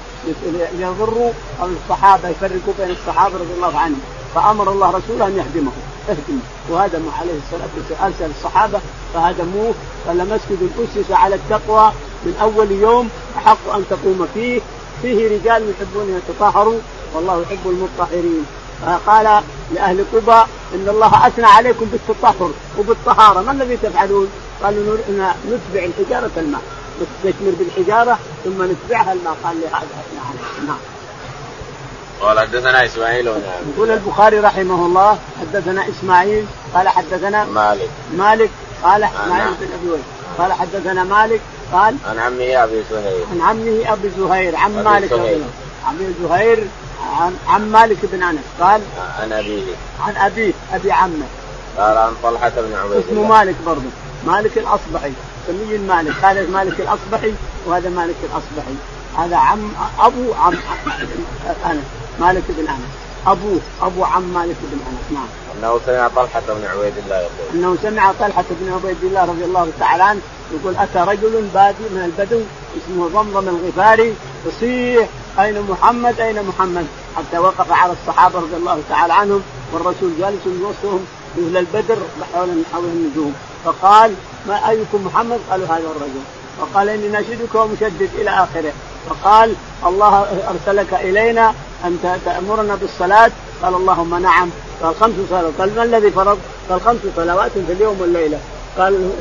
[0.80, 1.32] يضروا
[1.64, 4.02] الصحابة يفرقوا بين الصحابة رضي الله عنهم.
[4.36, 5.82] فأمر الله رسوله أن يهدمهم.
[6.10, 6.40] اهدم
[6.70, 8.04] وهدموا عليه الصلاة والسلام.
[8.04, 8.80] أرسل الصحابة
[9.14, 9.74] فهدموه.
[10.08, 11.92] قال مسجد أسس على التقوى
[12.26, 14.62] من أول يوم أحق أن تقوم فيه.
[15.02, 16.80] فيه رجال يحبون أن يتطهروا
[17.14, 18.46] والله يحب المطهرين.
[18.82, 19.44] فقال
[19.74, 23.42] لأهل قبى إن الله أثنى عليكم بالتطهر وبالطهارة.
[23.42, 24.30] ما الذي تفعلون؟
[24.64, 24.98] قالوا
[25.48, 26.62] نتبع الحجارة الماء.
[27.02, 30.68] نستثمر بالحجارة ثم نتبعها الماء قال لي هذا أثنى عليكم.
[30.68, 30.78] نعم.
[32.22, 33.28] قال حدثنا إسماعيل
[33.76, 37.90] يقول البخاري رحمه الله حدثنا إسماعيل قال حدثنا مالك.
[38.18, 38.50] مالك
[38.86, 40.02] قال أبي
[40.38, 41.42] قال حدثنا مالك
[41.74, 43.26] قال عن عمه أبي زهير.
[43.32, 45.14] عن عمه أبي زهير عن مالك
[45.88, 46.68] عن زهير.
[47.20, 48.40] عن عن مالك بن أنس.
[48.60, 48.82] قال
[49.20, 49.64] عن أبيه.
[50.00, 51.26] عن أبيه أبي عمه.
[51.78, 53.90] قال عن طلحة بن عبيد اسمه مالك برضه
[54.26, 55.12] مالك الأصبحي.
[55.48, 57.34] سمي المالك هذا مالك الأصبحي
[57.66, 58.76] وهذا مالك الأصبحي.
[59.18, 60.54] هذا عم أبو عم
[61.66, 61.84] أنس.
[62.20, 63.05] مالك بن أنس.
[63.28, 65.28] ابوه أبو عم مالك بن أنس نعم.
[65.58, 67.48] أنه سمع طلحة بن عبيد الله يقول.
[67.54, 70.22] أنه سمع طلحة بن عبيد الله رضي الله تعالى عنه
[70.52, 72.42] يقول أتى رجل بادي من البدو
[72.78, 74.16] اسمه ضمضم الغفاري
[74.46, 75.08] يصيح
[75.40, 76.86] أين محمد؟ أين محمد؟
[77.18, 79.42] حتى وقف على الصحابة رضي الله تعالى عنهم
[79.74, 81.06] والرسول جالس وسطهم
[81.38, 81.98] مثل البدر
[82.34, 83.34] حول حول النجوم.
[83.66, 84.14] فقال
[84.48, 86.24] ما أيكم محمد؟ قالوا هذا الرجل.
[86.60, 88.74] فقال إني ناشدك ومشدد إلى آخره.
[89.10, 89.54] فقال
[89.86, 91.54] الله أرسلك إلينا
[91.84, 93.32] أن تأمرنا بالصلاة؟
[93.64, 94.50] قال اللهم نعم.
[94.84, 95.54] قال خمس صلوات.
[95.60, 96.38] قال ما الذي فرض؟
[96.70, 98.40] قال خمس صلوات في اليوم والليلة.
[98.78, 99.12] قال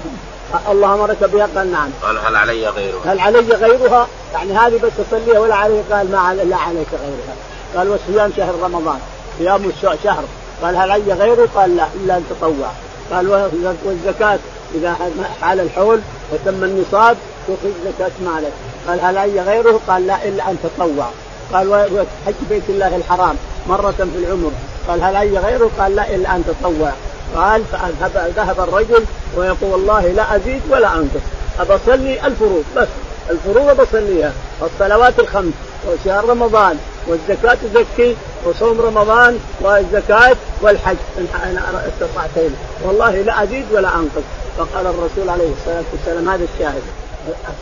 [0.68, 1.90] الله امرك بها؟ قال نعم.
[2.02, 6.34] قال هل علي غيرها؟ هل علي غيرها؟ يعني هذه بس تصليها ولا عليه؟ قال ما
[6.34, 7.34] لا عليك غيرها.
[7.76, 8.98] قال وصيام شهر رمضان.
[9.38, 9.72] صيام
[10.05, 10.24] شهر.
[10.62, 12.70] قال هل علي غيره؟ قال لا إلا أن تطوع.
[13.11, 13.50] قال
[13.84, 14.38] والزكاة.
[14.74, 14.96] إذا
[15.40, 16.00] حال الحول
[16.32, 17.16] وتم النصاب
[17.48, 18.52] تخرج زكاة مالك.
[18.88, 21.07] قال هل علي غيره؟ قال لا إلا أن تطوع.
[21.53, 23.36] قال وحج بيت الله الحرام
[23.68, 24.51] مرة في العمر.
[24.88, 26.92] قال هل علي غيره؟ قال لا إلا أن تطوع.
[27.34, 29.05] قال فذهب ذهب الرجل
[29.36, 31.20] ويقول والله لا أزيد ولا أنقص
[31.61, 32.88] أبصلي الفروض بس
[33.30, 34.32] الفروض بصليها
[34.62, 35.53] الصلوات الخمس
[35.88, 42.55] وشهر رمضان والزكاة تزكي وصوم رمضان والزكاة والحج إن استطعتين.
[42.84, 44.24] والله لا أزيد ولا أنقص.
[44.59, 46.82] فقال الرسول عليه الصلاة والسلام هذا الشاهد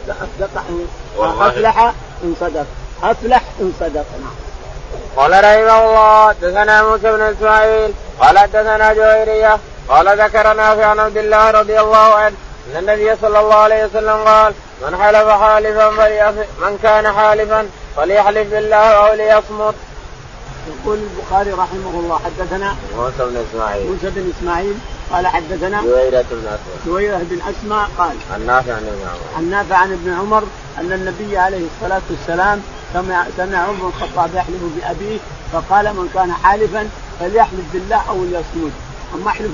[0.08, 0.62] أصدق
[1.18, 2.66] أفلح إن صدق.
[3.02, 4.06] أفلح إن صدق.
[4.22, 4.34] نعم.
[5.16, 11.16] قال رحمه الله دثنا موسى بن إسماعيل قال دثنا جويرية قال ذكر نافع عن عبد
[11.16, 12.36] الله رضي الله عنه
[12.70, 15.90] أن النبي صلى الله عليه وسلم قال من حلف حالفا
[16.60, 19.74] من كان حالفا فليحلف بالله أو ليصمت.
[20.68, 23.86] يقول البخاري رحمه الله حدثنا موسى بن إسماعيل.
[23.86, 24.78] موسى بن إسماعيل
[25.12, 26.60] قال حدثنا جويرة بن أسماء.
[26.86, 29.36] جويرة بن أسماء قال عن نافع عن ابن عمر.
[29.36, 30.42] عن نافع عن ابن عمر
[30.78, 32.60] أن النبي عليه الصلاة والسلام
[32.94, 35.18] سمع سمع عمر بن الخطاب يحلف بأبيه
[35.52, 36.88] فقال من كان حالفا
[37.20, 38.72] فليحلف بالله أو ليصمت
[39.14, 39.50] أما احلف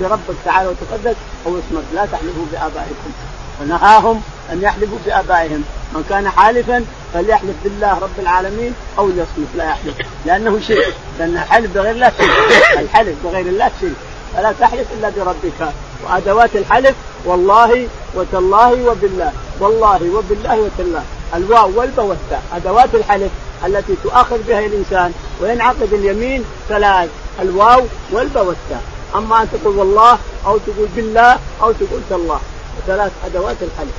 [0.00, 1.16] بربك تعالى وتقدس
[1.46, 3.12] أو اصمت لا تحلفوا بآبائكم.
[3.60, 4.22] فنهاهم
[4.52, 5.64] أن يحلفوا بآبائهم.
[5.92, 9.94] من كان حالفا فليحلف بالله رب العالمين أو ليصمت لا يحلف.
[10.26, 10.94] لأنه شرك.
[11.18, 12.78] لأن الحلف بغير الله شرك.
[12.78, 13.96] الحلف بغير الله شرك.
[14.36, 15.72] فلا تحلف إلا بربك.
[16.04, 19.32] وأدوات الحلف والله وتالله وبالله.
[19.60, 21.02] والله وبالله وتالله.
[21.34, 22.42] الواو والباء والتاء.
[22.52, 23.32] أدوات الحلف
[23.66, 27.08] التي تؤاخذ بها الإنسان وينعقد اليمين ثلاث.
[27.40, 27.82] الواو
[28.12, 28.82] والباء والتاء.
[29.14, 32.40] أما أن تقول والله أو تقول بالله أو تقول تالله.
[32.86, 33.94] ثلاث أدوات الحلف.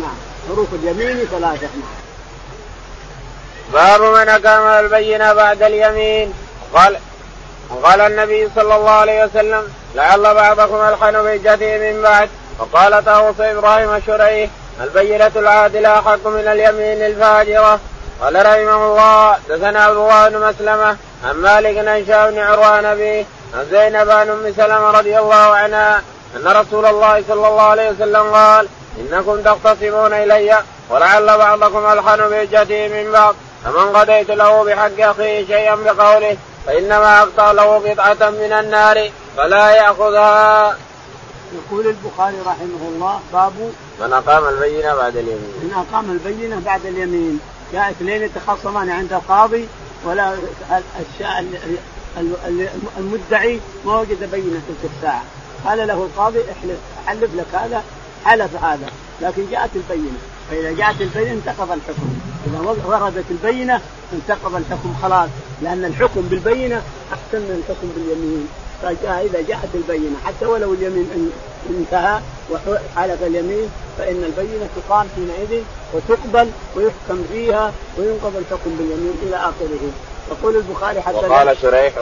[0.00, 0.16] نعم.
[0.48, 1.66] حروف اليمين ثلاثة.
[1.66, 2.02] نعم.
[3.72, 6.32] باب من أقام البينة بعد اليمين.
[6.74, 6.96] قال
[7.72, 12.28] وقال النبي صلى الله عليه وسلم لعل بعضكم ألحن بيجته من بعد.
[12.58, 14.50] وقال طاووس إبراهيم الشريح
[14.80, 17.80] البينة العادلة أحق من اليمين الفاجرة.
[18.22, 23.66] قال رحمه الله دثنا عبد الله بن مسلمة عن مالك بن بن عروان أبيه عن
[23.70, 26.02] زينب بن أم سلمة رضي الله عنها
[26.36, 28.68] أن رسول الله صلى الله عليه وسلم قال
[28.98, 33.34] إنكم تختصمون إلي ولعل بعضكم ألحن بحجته من بعض.
[33.64, 40.78] فمن قضيت له بحق أخيه شيئا بقوله فإنما أقطع له قطعة من النار فلا يأخذها.
[41.52, 43.52] يقول البخاري رحمه الله باب
[44.00, 45.52] من أقام البينة بعد اليمين.
[45.62, 47.40] من أقام البينة بعد اليمين،
[47.72, 49.68] جاء اثنين يتخاصمان عند القاضي
[50.04, 50.34] ولا
[52.98, 55.22] المدعي ما وجد بينة تلك الساعة،
[55.66, 57.82] قال له القاضي احلف حلف لك هذا
[58.24, 58.90] حلف هذا،
[59.20, 60.18] لكن جاءت البينة،
[60.52, 62.08] فإذا جاءت البينة انتقض الحكم،
[62.46, 63.80] إذا وردت البينة
[64.12, 65.28] انتقض الحكم خلاص
[65.62, 66.82] لأن الحكم بالبينة
[67.12, 68.48] أحسن من الحكم باليمين.
[68.82, 71.30] فإذا جاءت البينة حتى ولو اليمين
[71.70, 75.62] انتهى وحلف اليمين فإن البينة تقام حينئذ
[75.94, 79.90] وتقبل ويحكم فيها وينقض الحكم باليمين إلى آخره.
[80.30, 81.98] يقول البخاري حتى وقال شريح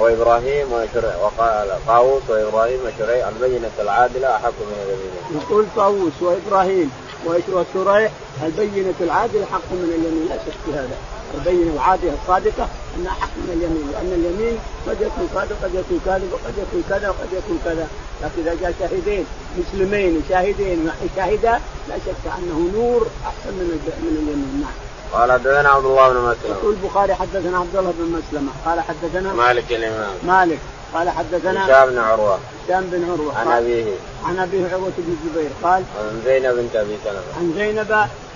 [0.00, 5.42] وإبراهيم وشريح وقال طاووس وإبراهيم وشريح البينة العادلة أحق من اليمين.
[5.42, 6.90] يقول طاووس وإبراهيم
[7.26, 8.12] وشريح
[8.42, 10.96] البينة العادله حق من اليمين لا شك في هذا.
[11.34, 16.32] البينة العادله الصادقة انها حق من اليمين لأن اليمين قد يكون صادق قد يكون كاذب
[16.32, 17.88] وقد يكون كذا وقد يكون كذا
[18.22, 19.26] لكن إذا جاء شاهدين
[19.58, 24.72] مسلمين شاهدين شاهدا لا شك أنه نور أحسن من من اليمين نعم.
[25.12, 26.56] قال حدثنا عبد الله بن مسلمة.
[26.56, 30.14] يقول البخاري حدثنا عبد الله بن مسلمة قال حدثنا مالك الإمام.
[30.26, 30.58] مالك
[30.94, 32.38] قال حدثنا هشام بن عروة.
[32.68, 33.38] هشام بن عروة.
[33.38, 33.84] عن أبيه.
[34.24, 35.82] عن أبيه عروة بن الزبير قال.
[35.98, 37.22] عن زينب بنت أبي سلمة.
[37.38, 37.88] عن زينب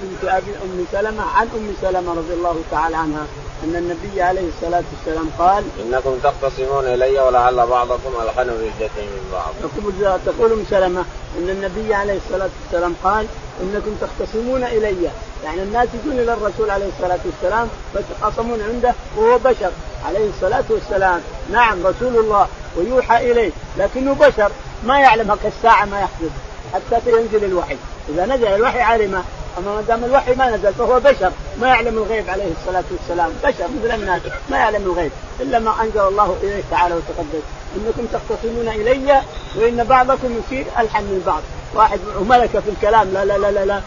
[0.02, 3.26] بنت ابي أم سلمة عن أم سلمة رضي الله تعالى عنها
[3.64, 9.52] أن النبي عليه الصلاة والسلام قال إنكم تختصمون إلي ولعل بعضكم ألحن بحجته من بعض.
[9.62, 11.04] تقول تقول أم سلمة
[11.38, 13.26] أن النبي عليه الصلاة والسلام قال
[13.62, 15.10] إنكم تختصمون إلي
[15.44, 19.70] يعني الناس يجون إلى الرسول عليه الصلاة والسلام فيتخاصمون عنده وهو بشر
[20.06, 21.20] عليه الصلاة والسلام
[21.52, 22.46] نعم رسول الله
[22.78, 24.50] ويوحى إليه لكنه بشر
[24.84, 26.30] ما يعلم هك الساعة ما يحدث
[26.74, 27.76] حتى ينزل الوحي.
[28.08, 29.22] إذا نزل الوحي علمه
[29.58, 31.32] أما ما دام الوحي ما نزل فهو بشر.
[31.60, 33.30] ما يعلم الغيب عليه الصلاة والسلام.
[33.44, 35.10] بشر مثل الناس ما يعلم الغيب.
[35.40, 37.42] إلا ما أنزل الله اليه تعالى وتقدس.
[37.76, 39.22] إنكم تختصمون إلي
[39.56, 41.42] وإن بعضكم يصير ألحن من بعض.
[41.74, 43.80] واحد ملكه في الكلام لا لا لا لا, لا.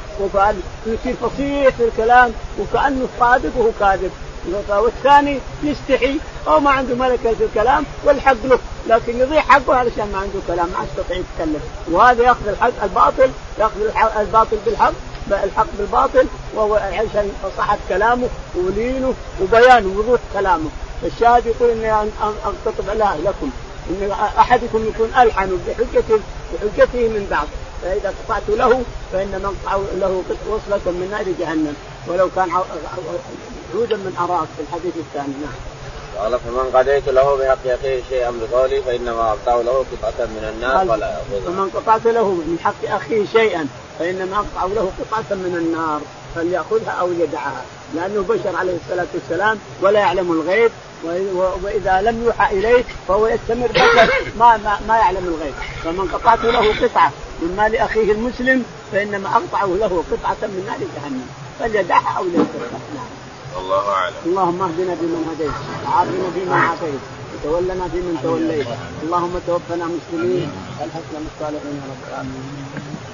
[0.86, 4.12] يصير فصيح في الكلام وكأنه صادق وهو كاذب.
[4.70, 6.16] والثاني يستحي.
[6.48, 8.60] أو ما عنده ملكة في الكلام والحق له.
[8.88, 10.68] لكن يضيع حقه علشان ما عنده كلام.
[10.68, 11.62] ما يستطيع يتكلم.
[11.92, 13.32] وهذا يأخذ الحق الباطل.
[13.60, 14.94] يأخذ الباطل بالحق.
[15.32, 16.28] الحق بالباطل.
[16.56, 20.70] وهو عشان فصحة كلامه ولينه وبيانه ووضوح كلامه.
[21.04, 22.90] الشاهد يقول إني اقتطب
[23.26, 23.50] لكم.
[23.90, 26.20] إن أحدكم يكون ألحن بحجته
[26.54, 27.48] بحجته من بعض.
[27.82, 28.84] فإذا قطعت له
[29.14, 29.54] فانما
[29.96, 31.76] له وصلة من نار جهنم.
[32.08, 32.50] ولو كان
[33.76, 35.72] عودا من أراك في الحديث الثاني نعم.
[36.18, 41.08] قال فمن قضيت له بحق أخيه شيئا بقولي فإنما اقطع له قطعة من النار فلا
[41.08, 41.46] يأخذها.
[41.46, 43.68] فمن قطعت له من حق أخيه شيئا
[44.00, 46.02] فإنما اقطع له قطعة من النار
[46.36, 47.64] فليأخذها أو يدعها
[47.96, 50.72] لأنه بشر عليه الصلاة والسلام ولا يعلم الغيب
[51.64, 55.54] وإذا لم يوحى إليه فهو يستمر بشر ما, ما, ما يعلم الغيب
[55.84, 57.12] فمن قطعت له قطعة
[57.42, 61.28] من مال أخيه المسلم فإنما اقطعه له قطعة من نار جهنم
[61.60, 63.21] فليدعها أو ليتركها نعم.
[63.60, 64.16] الله أعلم.
[64.26, 65.52] اللهم اهدنا فيمن هديت،
[65.86, 67.02] وعافنا فيمن عافيت،
[67.34, 68.68] وتولنا فيمن توليت،
[69.04, 70.52] اللهم توفنا مسلمين،
[70.84, 73.11] الحسنى بالصالحين يا رب العالمين.